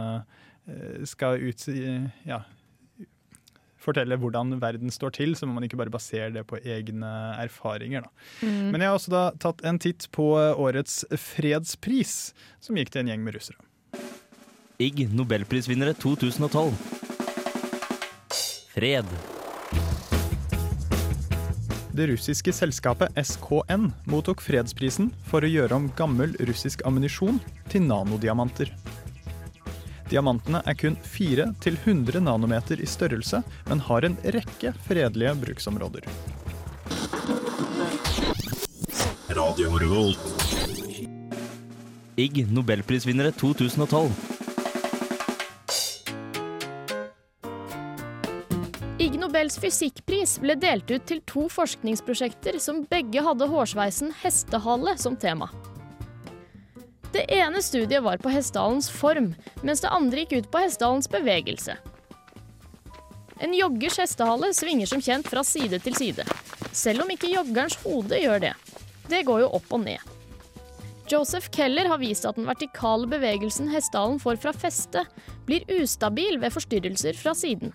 skal 1.05 1.37
ut 1.45 1.69
ja, 2.25 2.40
fortelle 3.87 4.18
hvordan 4.20 4.57
verden 4.62 4.92
står 4.92 5.14
til, 5.18 5.37
så 5.38 5.49
må 5.49 5.57
man 5.57 5.66
ikke 5.68 5.79
bare 5.81 5.92
basere 5.94 6.33
det 6.35 6.44
på 6.49 6.61
egne 6.62 7.12
erfaringer. 7.42 8.07
Da. 8.07 8.27
Mm. 8.42 8.72
Men 8.75 8.83
jeg 8.83 8.90
har 8.90 8.99
også 8.99 9.14
da 9.14 9.25
tatt 9.42 9.64
en 9.66 9.81
titt 9.83 10.09
på 10.14 10.33
årets 10.37 11.05
fredspris, 11.14 12.35
som 12.61 12.79
gikk 12.79 12.92
til 12.92 13.05
en 13.05 13.14
gjeng 13.14 13.25
med 13.27 13.38
russere. 13.38 13.59
IG 14.83 15.07
Nobelprisvinnere 15.16 15.96
2012. 15.96 16.75
Fred. 18.75 19.09
Det 21.96 22.11
russiske 22.11 22.53
selskapet 22.53 23.14
SKN 23.16 23.87
mottok 24.12 24.42
fredsprisen 24.44 25.09
for 25.31 25.40
å 25.40 25.49
gjøre 25.49 25.79
om 25.79 25.87
gammel 25.96 26.35
russisk 26.44 26.85
ammunisjon 26.85 27.38
til 27.72 27.87
nanodiamanter. 27.88 28.68
Diamantene 30.07 30.61
er 30.62 30.77
kun 30.79 30.95
4-100 31.03 32.21
nanometer 32.23 32.79
i 32.79 32.87
størrelse, 32.87 33.42
men 33.66 33.83
har 33.88 34.07
en 34.07 34.14
rekke 34.23 34.71
fredelige 34.87 35.35
bruksområder. 35.42 36.07
Radio 39.35 39.75
Revolt. 39.83 40.33
IG 42.16 42.47
Nobelprisvinnere 42.49 43.35
2012. 43.37 44.14
Ig 49.03 49.19
Nobels 49.21 49.59
fysikkpris 49.61 50.38
ble 50.40 50.55
delt 50.57 50.88
ut 50.88 51.05
til 51.11 51.21
to 51.29 51.51
forskningsprosjekter 51.53 52.57
som 52.62 52.85
begge 52.88 53.21
hadde 53.27 53.51
hårsveisen 53.51 54.14
hestehale 54.23 54.97
som 55.03 55.19
tema. 55.19 55.51
Det 57.16 57.24
ene 57.33 57.62
studiet 57.64 58.02
var 58.05 58.20
på 58.20 58.29
hestehalens 58.29 58.90
form, 58.92 59.31
mens 59.64 59.81
det 59.81 59.88
andre 59.88 60.24
gikk 60.26 60.35
ut 60.37 60.48
på 60.52 60.61
hestehalens 60.66 61.09
bevegelse. 61.09 61.79
En 63.40 63.55
joggers 63.57 63.96
hestehale 64.02 64.50
svinger 64.57 64.90
som 64.90 65.00
kjent 65.00 65.31
fra 65.33 65.40
side 65.44 65.79
til 65.81 65.96
side, 65.96 66.26
selv 66.76 67.07
om 67.07 67.14
ikke 67.14 67.33
joggerens 67.33 67.79
hode 67.87 68.20
gjør 68.20 68.44
det. 68.44 68.52
Det 69.09 69.22
går 69.24 69.46
jo 69.46 69.48
opp 69.57 69.72
og 69.72 69.81
ned. 69.87 70.12
Joseph 71.09 71.48
Keller 71.55 71.88
har 71.88 72.02
vist 72.05 72.29
at 72.29 72.37
den 72.37 72.48
vertikale 72.50 73.09
bevegelsen 73.09 73.72
hestehalen 73.72 74.20
får 74.20 74.42
fra 74.44 74.52
festet, 74.52 75.09
blir 75.48 75.64
ustabil 75.72 76.37
ved 76.42 76.52
forstyrrelser 76.52 77.16
fra 77.16 77.33
siden. 77.38 77.72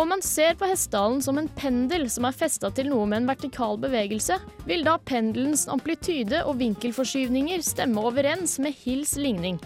Om 0.00 0.08
man 0.08 0.22
ser 0.22 0.54
på 0.54 0.64
hestehalen 0.64 1.18
som 1.20 1.36
en 1.36 1.48
pendel 1.52 2.06
som 2.08 2.24
er 2.24 2.32
festa 2.32 2.70
til 2.72 2.86
noe 2.88 3.04
med 3.10 3.20
en 3.20 3.26
vertikal 3.28 3.76
bevegelse, 3.82 4.38
vil 4.64 4.86
da 4.86 4.94
pendelens 5.04 5.66
amplityde 5.68 6.40
og 6.48 6.56
vinkelforskyvninger 6.62 7.60
stemme 7.60 8.00
overens 8.08 8.56
med 8.64 8.72
Hills 8.80 9.12
ligning. 9.20 9.58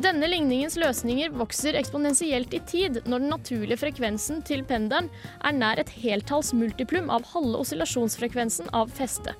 Denne 0.00 0.30
ligningens 0.32 0.78
løsninger 0.80 1.34
vokser 1.36 1.76
eksponentielt 1.76 2.56
i 2.56 2.62
tid 2.64 3.02
når 3.04 3.26
den 3.26 3.32
naturlige 3.34 3.82
frekvensen 3.82 4.40
til 4.48 4.64
pendelen 4.64 5.12
er 5.44 5.58
nær 5.58 5.84
et 5.84 5.92
heltalls 6.00 6.54
multiplum 6.56 7.12
av 7.12 7.28
halve 7.34 7.60
oscillasjonsfrekvensen 7.60 8.72
av 8.72 8.88
festet. 8.96 9.36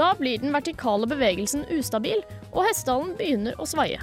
Da 0.00 0.14
blir 0.16 0.40
den 0.40 0.56
vertikale 0.56 1.04
bevegelsen 1.10 1.68
ustabil, 1.76 2.24
og 2.54 2.64
hestehalen 2.70 3.12
begynner 3.20 3.60
å 3.60 3.68
svaie. 3.68 4.00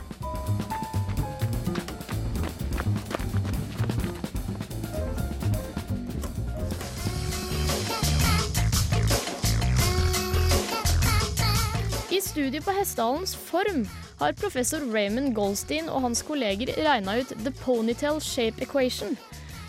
I 12.16 12.22
studiet 12.24 12.64
på 12.64 12.72
hestehalens 12.72 13.34
form 13.36 13.82
har 14.22 14.36
professor 14.40 14.80
Raymond 14.94 15.34
Goldstein 15.36 15.90
og 15.92 16.06
hans 16.06 16.22
kolleger 16.24 16.70
regna 16.86 17.18
ut 17.20 17.34
the 17.44 17.52
ponytail 17.60 18.22
shape 18.24 18.64
equation, 18.64 19.18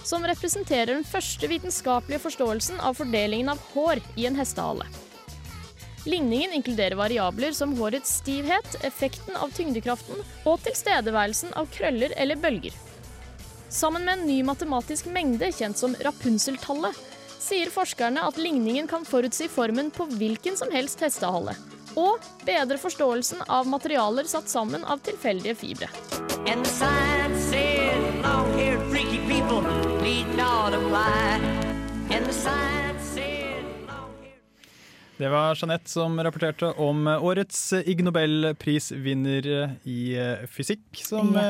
som 0.06 0.22
representerer 0.30 0.92
den 0.92 1.02
første 1.08 1.50
vitenskapelige 1.50 2.22
forståelsen 2.22 2.78
av 2.78 3.00
fordelingen 3.00 3.50
av 3.50 3.66
hår 3.72 3.98
i 4.14 4.28
en 4.30 4.38
hestehale. 4.38 4.86
Ligningen 6.06 6.54
inkluderer 6.54 6.94
variabler 6.94 7.50
som 7.50 7.74
hårets 7.80 8.14
stivhet, 8.20 8.78
effekten 8.86 9.34
av 9.42 9.50
tyngdekraften 9.56 10.22
og 10.46 10.62
tilstedeværelsen 10.68 11.56
av 11.58 11.66
krøller 11.74 12.14
eller 12.14 12.38
bølger. 12.38 12.76
Sammen 13.74 14.06
med 14.06 14.20
en 14.20 14.28
ny 14.30 14.42
matematisk 14.46 15.10
mengde 15.10 15.50
kjent 15.50 15.82
som 15.82 15.98
Rapunzel-tallet, 15.98 16.94
sier 17.42 17.74
forskerne 17.74 18.22
at 18.22 18.38
ligningen 18.38 18.86
kan 18.86 19.02
forutsi 19.06 19.50
formen 19.50 19.90
på 19.90 20.06
hvilken 20.14 20.54
som 20.58 20.70
helst 20.70 21.02
hestehale, 21.02 21.56
og 21.96 22.24
bedre 22.46 22.78
forståelsen 22.80 23.44
av 23.48 23.68
materialer 23.68 24.28
satt 24.28 24.50
sammen 24.52 24.84
av 24.84 25.00
tilfeldige 25.04 25.56
fibre. 25.56 25.88
Det 35.16 35.28
var 35.32 35.56
Jeanette 35.56 35.88
som 35.90 36.18
rapporterte 36.20 36.72
om 36.76 37.06
årets 37.08 37.72
Ig 37.72 38.04
Nobelprisvinner 38.04 39.48
i 39.88 40.00
eh, 40.20 40.44
fysikk, 40.52 40.84
som 41.00 41.32
ja. 41.32 41.46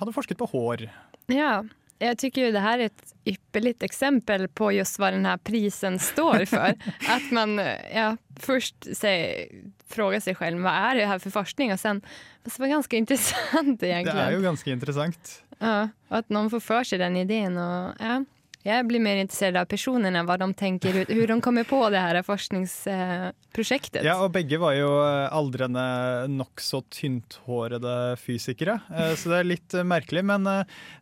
hadde 0.00 0.16
forsket 0.16 0.40
på 0.40 0.48
hår. 0.54 0.86
Ja, 1.28 1.60
jag 2.00 2.18
tycker 2.18 2.46
ju 2.46 2.52
det 2.52 2.58
här 2.58 2.78
är 2.78 2.86
ett 2.86 3.14
ypperligt 3.24 3.82
exempel 3.82 4.48
på 4.48 4.72
just 4.72 4.98
vad 4.98 5.12
den 5.12 5.26
här 5.26 5.36
prisen 5.36 5.98
står 5.98 6.44
för. 6.44 6.74
att 7.08 7.30
man 7.30 7.58
eh, 7.58 7.74
ja, 7.94 8.16
först 8.36 8.96
säger, 8.96 9.48
frågar 9.88 10.20
sig 10.20 10.34
själv 10.34 10.62
vad 10.62 10.72
är 10.72 10.94
det 10.94 11.06
här 11.06 11.18
för 11.18 11.30
forskning 11.30 11.72
och 11.72 11.80
sen, 11.80 12.02
fast 12.44 12.56
det 12.56 12.62
var 12.62 12.68
ganska 12.68 12.96
intressant 13.02 13.80
Det 13.80 13.88
er 13.88 14.30
jo 14.32 14.40
ganske 14.40 14.70
interessant. 14.70 15.42
Ja, 15.58 15.88
och 16.08 16.16
att 16.18 16.28
någon 16.28 16.50
får 16.50 16.60
för 16.60 16.84
sig 16.84 16.98
den 16.98 17.16
idén. 17.16 17.56
Och, 17.56 17.94
ja, 17.98 18.24
jag 18.62 18.86
blir 18.86 19.00
mer 19.00 19.16
intresserad 19.16 19.56
av 19.56 19.64
personerna, 19.64 20.22
vad 20.22 20.40
de 20.40 20.54
tänker, 20.54 20.92
hur, 21.14 21.26
de 21.26 21.40
kommer 21.40 21.64
på 21.64 21.90
det 21.90 21.98
här 21.98 22.22
forskningsprojektet. 22.22 24.04
Ja, 24.04 24.18
og 24.20 24.34
begge 24.34 24.58
var 24.60 24.74
jo 24.76 24.90
eh, 25.00 25.32
aldrende 25.32 25.84
nokså 26.28 26.82
tynthårede 26.92 28.16
fysikere, 28.20 28.80
eh, 28.92 29.14
så 29.16 29.32
det 29.32 29.38
er 29.40 29.48
litt 29.48 29.76
eh, 29.76 29.86
merkelig. 29.86 30.24
Men 30.28 30.44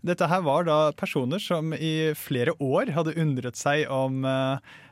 dette 0.06 0.28
her 0.30 0.44
var 0.46 0.68
da 0.68 0.78
personer 0.94 1.42
som 1.42 1.74
i 1.74 2.14
flere 2.18 2.54
år 2.62 2.94
hadde 2.94 3.16
undret 3.18 3.58
seg 3.58 3.88
om 3.90 4.22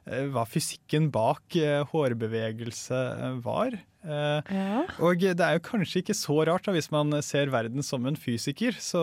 hva 0.07 0.45
fysikken 0.47 1.09
bak 1.11 1.57
hårbevegelse 1.91 2.99
var. 3.43 3.75
Ja. 4.07 4.85
Og 5.03 5.25
det 5.25 5.43
er 5.43 5.57
jo 5.57 5.65
kanskje 5.67 6.05
ikke 6.05 6.15
så 6.15 6.37
rart 6.47 6.69
da, 6.69 6.75
hvis 6.77 6.93
man 6.95 7.11
ser 7.27 7.51
verden 7.51 7.83
som 7.83 8.07
en 8.07 8.19
fysiker. 8.19 8.79
Så 8.79 9.03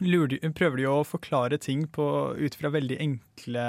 de, 0.00 0.38
prøver 0.54 0.76
de 0.76 0.86
å 0.86 1.04
forklare 1.06 1.58
ting 1.58 1.86
ut 1.88 2.54
fra 2.54 2.70
veldig 2.70 2.98
enkle 3.00 3.64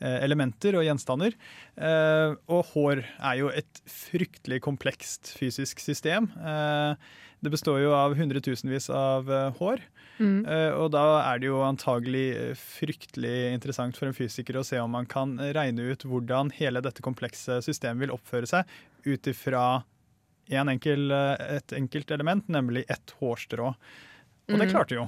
eh, 0.00 0.18
elementer 0.22 0.76
og 0.76 0.84
gjenstander. 0.86 1.34
Eh, 1.76 2.34
og 2.48 2.64
hår 2.74 3.04
er 3.18 3.38
jo 3.40 3.48
et 3.50 3.80
fryktelig 3.86 4.60
komplekst 4.62 5.34
fysisk 5.38 5.80
system. 5.80 6.30
Eh, 6.38 6.94
det 7.44 7.50
består 7.52 7.82
jo 7.82 7.92
av 7.92 8.14
hundretusenvis 8.16 8.88
av 8.90 9.28
hår. 9.58 9.82
Mm. 10.16 10.46
Og 10.78 10.92
da 10.94 11.02
er 11.26 11.40
det 11.42 11.48
jo 11.50 11.58
antagelig 11.66 12.54
fryktelig 12.56 13.50
interessant 13.52 13.98
for 13.98 14.06
en 14.08 14.14
fysiker 14.16 14.56
å 14.56 14.62
se 14.64 14.78
om 14.80 14.94
man 14.94 15.04
kan 15.10 15.34
regne 15.52 15.90
ut 15.90 16.06
hvordan 16.06 16.52
hele 16.56 16.80
dette 16.80 17.02
komplekse 17.04 17.58
systemet 17.66 18.06
vil 18.06 18.14
oppføre 18.14 18.48
seg 18.48 18.70
ut 19.04 19.28
ifra 19.28 19.82
en 20.54 20.70
enkel, 20.72 21.10
et 21.12 21.74
enkelt 21.76 22.14
element, 22.16 22.48
nemlig 22.48 22.86
ett 22.88 23.12
hårstrå. 23.20 23.74
Og 23.74 24.56
det 24.56 24.68
Mm. 24.68 24.72
klarte 24.72 24.96
jo. 24.96 25.04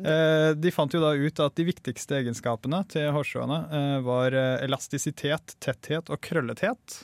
Eh, 0.00 0.54
De 0.56 0.70
fant 0.72 0.92
jo 0.94 1.00
da 1.02 1.12
ut 1.14 1.40
at 1.44 1.54
de 1.58 1.64
viktigste 1.68 2.16
egenskapene 2.22 2.82
til 2.88 3.10
hårstråene 3.12 3.58
eh, 3.68 3.96
var 4.06 4.32
eh, 4.36 4.64
elastisitet, 4.64 5.56
tetthet 5.60 6.08
og 6.10 6.20
krøllethet. 6.24 7.02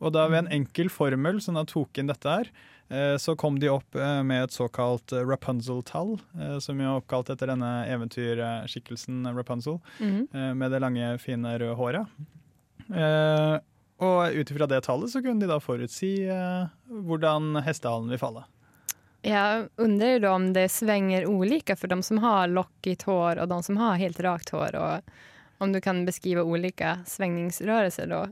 Og 0.00 0.14
da 0.16 0.26
ved 0.32 0.46
en 0.46 0.52
enkel 0.62 0.88
formel 0.88 1.40
som 1.44 1.58
da 1.58 1.64
tok 1.68 1.98
inn 2.00 2.08
dette 2.08 2.24
her, 2.32 2.48
eh, 2.88 3.16
så 3.20 3.34
kom 3.36 3.58
de 3.60 3.68
opp 3.68 3.94
med 4.24 4.46
et 4.46 4.54
såkalt 4.56 5.12
Rapunzel-tall, 5.12 6.14
som 6.64 6.80
jo 6.80 6.86
er 6.88 7.00
oppkalt 7.02 7.28
etter 7.34 7.52
denne 7.52 7.72
eventyrskikkelsen 7.92 9.28
Rapunzel, 9.36 9.76
eh, 10.00 10.54
med 10.56 10.70
det 10.72 10.80
lange, 10.80 11.18
fine 11.20 11.52
røde 11.60 11.76
håret. 11.76 12.06
Eh, 12.90 13.58
og 14.00 14.32
ut 14.32 14.48
ifra 14.50 14.64
det 14.66 14.80
tallet 14.86 15.12
så 15.12 15.20
kunne 15.20 15.40
de 15.44 15.46
da 15.50 15.58
forutsi 15.60 16.14
hvordan 16.88 17.60
hestehalen 17.66 18.08
vil 18.08 18.18
falle. 18.22 18.46
Jag 19.22 19.68
undrar 19.76 20.08
ju 20.08 20.18
då 20.18 20.30
om 20.30 20.52
det 20.52 20.68
svänger 20.68 21.26
olika 21.26 21.76
för 21.76 21.88
de 21.88 22.02
som 22.02 22.18
har 22.18 22.46
lockigt 22.46 23.02
hår 23.02 23.38
och 23.38 23.48
de 23.48 23.62
som 23.62 23.76
har 23.76 23.94
helt 23.94 24.20
rakt 24.20 24.50
hår. 24.50 24.74
Och 24.74 25.00
om 25.58 25.72
du 25.72 25.80
kan 25.80 26.04
beskrive 26.04 26.42
olika 26.42 26.98
svängningsrörelser 27.06 28.06
då. 28.06 28.28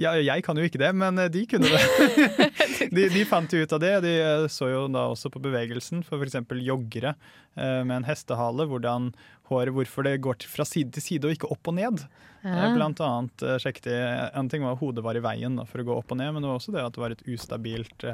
Ja, 0.00 0.14
jeg 0.18 0.42
kan 0.42 0.58
jo 0.58 0.64
ikke 0.66 0.80
det, 0.82 0.90
men 0.98 1.18
eh, 1.22 1.30
de 1.30 1.44
kunne 1.48 1.70
det. 1.70 2.48
de, 2.96 3.06
de 3.14 3.22
fant 3.28 3.52
jo 3.52 3.62
ut 3.62 3.74
av 3.76 3.82
det. 3.82 3.92
De 4.04 4.12
eh, 4.18 4.46
så 4.50 4.68
jo 4.72 4.84
da 4.90 5.06
også 5.12 5.30
på 5.32 5.42
bevegelsen 5.44 6.02
for 6.06 6.22
f.eks. 6.22 6.40
joggere 6.66 7.14
eh, 7.54 7.80
med 7.86 8.00
en 8.00 8.08
hestehale. 8.08 8.66
Hvordan 8.70 9.12
håret, 9.50 9.74
hvorfor 9.76 10.06
det 10.06 10.16
går 10.24 10.46
fra 10.50 10.66
side 10.66 10.94
til 10.96 11.04
side 11.04 11.28
og 11.28 11.36
ikke 11.36 11.50
opp 11.52 11.70
og 11.70 11.76
ned. 11.78 12.06
Blant 12.44 13.00
annet 13.00 13.42
sjekket 13.62 13.86
de 13.88 13.98
En 14.36 14.50
ting 14.52 14.64
var 14.64 14.74
at 14.74 14.80
hodet 14.82 15.04
var 15.04 15.16
i 15.16 15.22
veien 15.24 15.56
for 15.68 15.80
å 15.80 15.84
gå 15.86 15.94
opp 15.96 16.12
og 16.12 16.18
ned, 16.20 16.32
men 16.32 16.44
det 16.44 16.50
var 16.50 16.58
også 16.58 16.74
det 16.74 16.82
at 16.84 16.96
det 16.96 17.00
var 17.00 17.14
et 17.14 17.22
ustabilt 17.32 18.04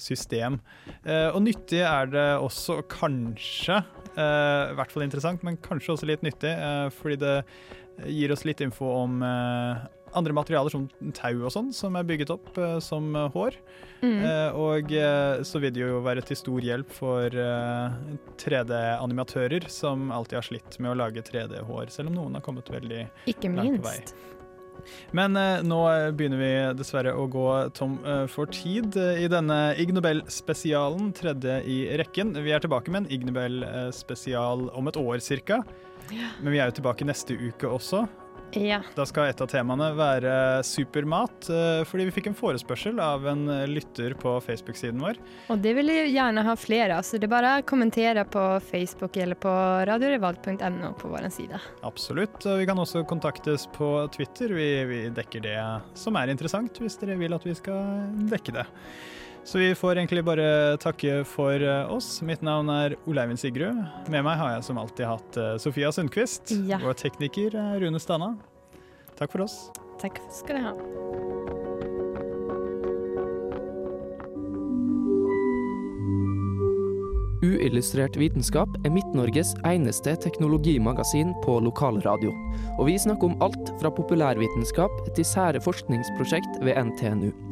system. 0.00 0.56
Og 1.04 1.40
nyttig 1.44 1.82
er 1.84 2.08
det 2.12 2.26
også 2.40 2.78
kanskje, 2.92 3.82
i 4.16 4.76
hvert 4.78 4.92
fall 4.92 5.04
interessant, 5.04 5.44
men 5.44 5.60
kanskje 5.60 5.96
også 5.96 6.08
litt 6.08 6.24
nyttig, 6.24 6.52
fordi 6.96 7.20
det 7.20 7.34
gir 8.08 8.32
oss 8.32 8.46
litt 8.48 8.64
info 8.64 8.88
om 9.02 9.20
andre 10.18 10.36
materialer 10.36 10.72
som 10.74 10.88
tau 11.16 11.44
og 11.46 11.52
sånn, 11.54 11.70
som 11.76 11.96
er 11.98 12.06
bygget 12.08 12.32
opp 12.34 12.50
uh, 12.58 12.78
som 12.82 13.12
eh, 13.16 13.28
hår. 13.34 13.56
Mm. 14.02 14.18
Uh, 14.24 14.58
og 14.58 14.92
så 15.46 15.62
vil 15.62 15.74
det 15.74 15.84
jo 15.84 16.02
være 16.02 16.24
til 16.26 16.38
stor 16.38 16.64
hjelp 16.64 16.90
for 16.96 17.38
eh, 17.38 17.96
3D-animatører 18.42 19.68
som 19.70 20.10
alltid 20.14 20.40
har 20.40 20.48
slitt 20.48 20.78
med 20.82 20.92
å 20.92 20.98
lage 21.04 21.22
3D-hår, 21.26 21.92
selv 21.94 22.10
om 22.10 22.18
noen 22.18 22.38
har 22.38 22.44
kommet 22.44 22.70
veldig 22.72 23.06
Ikke 23.30 23.52
langt 23.54 23.78
på 23.78 23.88
vei. 23.88 23.98
Men 25.16 25.36
eh, 25.36 25.62
nå 25.66 25.80
begynner 26.16 26.40
vi 26.40 26.52
dessverre 26.78 27.14
å 27.16 27.26
gå 27.30 27.46
tom 27.76 27.98
eh, 28.06 28.24
for 28.30 28.50
tid 28.52 28.96
eh, 28.98 29.24
i 29.24 29.30
denne 29.30 29.74
Ig 29.80 29.92
Nobel-spesialen, 29.94 31.12
tredje 31.16 31.60
i 31.68 31.84
rekken. 32.00 32.34
Vi 32.42 32.54
er 32.54 32.64
tilbake 32.64 32.92
med 32.92 33.04
en 33.04 33.12
Ig 33.12 33.26
Nobel-spesial 33.28 34.68
om 34.72 34.90
et 34.90 35.00
år 35.00 35.22
cirka. 35.24 35.62
Men 36.10 36.50
vi 36.52 36.58
er 36.58 36.70
jo 36.70 36.80
tilbake 36.80 37.06
neste 37.08 37.36
uke 37.38 37.70
også. 37.70 38.04
Ja. 38.52 38.82
Da 38.96 39.06
skal 39.08 39.30
et 39.30 39.40
av 39.40 39.48
temaene 39.48 39.88
være 39.96 40.34
supermat, 40.66 41.48
eh, 41.48 41.82
fordi 41.88 42.08
vi 42.08 42.14
fikk 42.18 42.28
en 42.30 42.36
forespørsel 42.36 43.00
av 43.00 43.24
en 43.30 43.46
eh, 43.48 43.64
lytter 43.70 44.14
på 44.20 44.34
Facebook-siden 44.44 45.00
vår. 45.02 45.20
Og 45.52 45.62
det 45.64 45.72
vil 45.78 45.92
jeg 45.92 46.12
gjerne 46.12 46.44
ha 46.46 46.56
flere 46.58 46.98
av, 46.98 47.06
så 47.06 47.20
det 47.20 47.28
er 47.28 47.32
bare 47.32 47.54
å 47.60 47.64
kommentere 47.68 48.26
på 48.28 48.44
Facebook 48.68 49.16
eller 49.16 49.40
på 49.40 49.54
radiorevolt.no 49.88 50.92
på 51.00 51.12
vår 51.12 51.30
side. 51.32 51.62
Absolutt. 51.86 52.44
og 52.44 52.60
Vi 52.60 52.68
kan 52.68 52.82
også 52.82 53.06
kontaktes 53.08 53.68
på 53.72 53.94
Twitter. 54.14 54.52
Vi, 54.56 54.68
vi 54.90 55.00
dekker 55.14 55.44
det 55.44 55.58
som 55.98 56.20
er 56.20 56.32
interessant, 56.32 56.76
hvis 56.82 57.00
dere 57.00 57.16
vil 57.20 57.36
at 57.36 57.48
vi 57.48 57.56
skal 57.56 58.12
dekke 58.32 58.60
det. 58.60 58.68
Så 59.44 59.58
vi 59.58 59.74
får 59.74 59.98
egentlig 59.98 60.22
bare 60.24 60.76
takke 60.82 61.22
for 61.26 61.58
eh, 61.58 61.90
oss. 61.90 62.20
Mitt 62.22 62.44
navn 62.46 62.70
er 62.70 62.94
Oleivind 63.10 63.40
Sigrud. 63.42 63.80
Med 64.12 64.22
meg 64.22 64.38
har 64.38 64.54
jeg 64.54 64.66
som 64.68 64.78
alltid 64.78 65.08
hatt 65.08 65.38
eh, 65.40 65.56
Sofia 65.62 65.90
Sundquist. 65.92 66.54
Ja. 66.70 66.78
Og 66.86 66.94
tekniker 67.00 67.56
er 67.58 67.82
Rune 67.82 68.00
Stana. 68.02 68.36
Takk 69.18 69.34
for 69.34 69.44
oss. 69.48 69.58
Takk 70.02 70.22
skal 70.32 70.60
du 70.60 70.68
ha. 70.70 70.74
Uillustrert 77.42 78.14
vitenskap 78.14 78.70
er 78.86 78.94
Midt-Norges 78.94 79.56
eneste 79.66 80.14
teknologimagasin 80.22 81.34
på 81.42 81.58
lokalradio. 81.66 82.30
Og 82.78 82.86
vi 82.86 82.94
snakker 83.02 83.32
om 83.32 83.40
alt 83.42 83.74
fra 83.82 83.90
populærvitenskap 83.90 85.08
til 85.16 85.26
sære 85.26 85.62
forskningsprosjekt 85.66 86.62
ved 86.62 86.78
NTNU. 86.92 87.51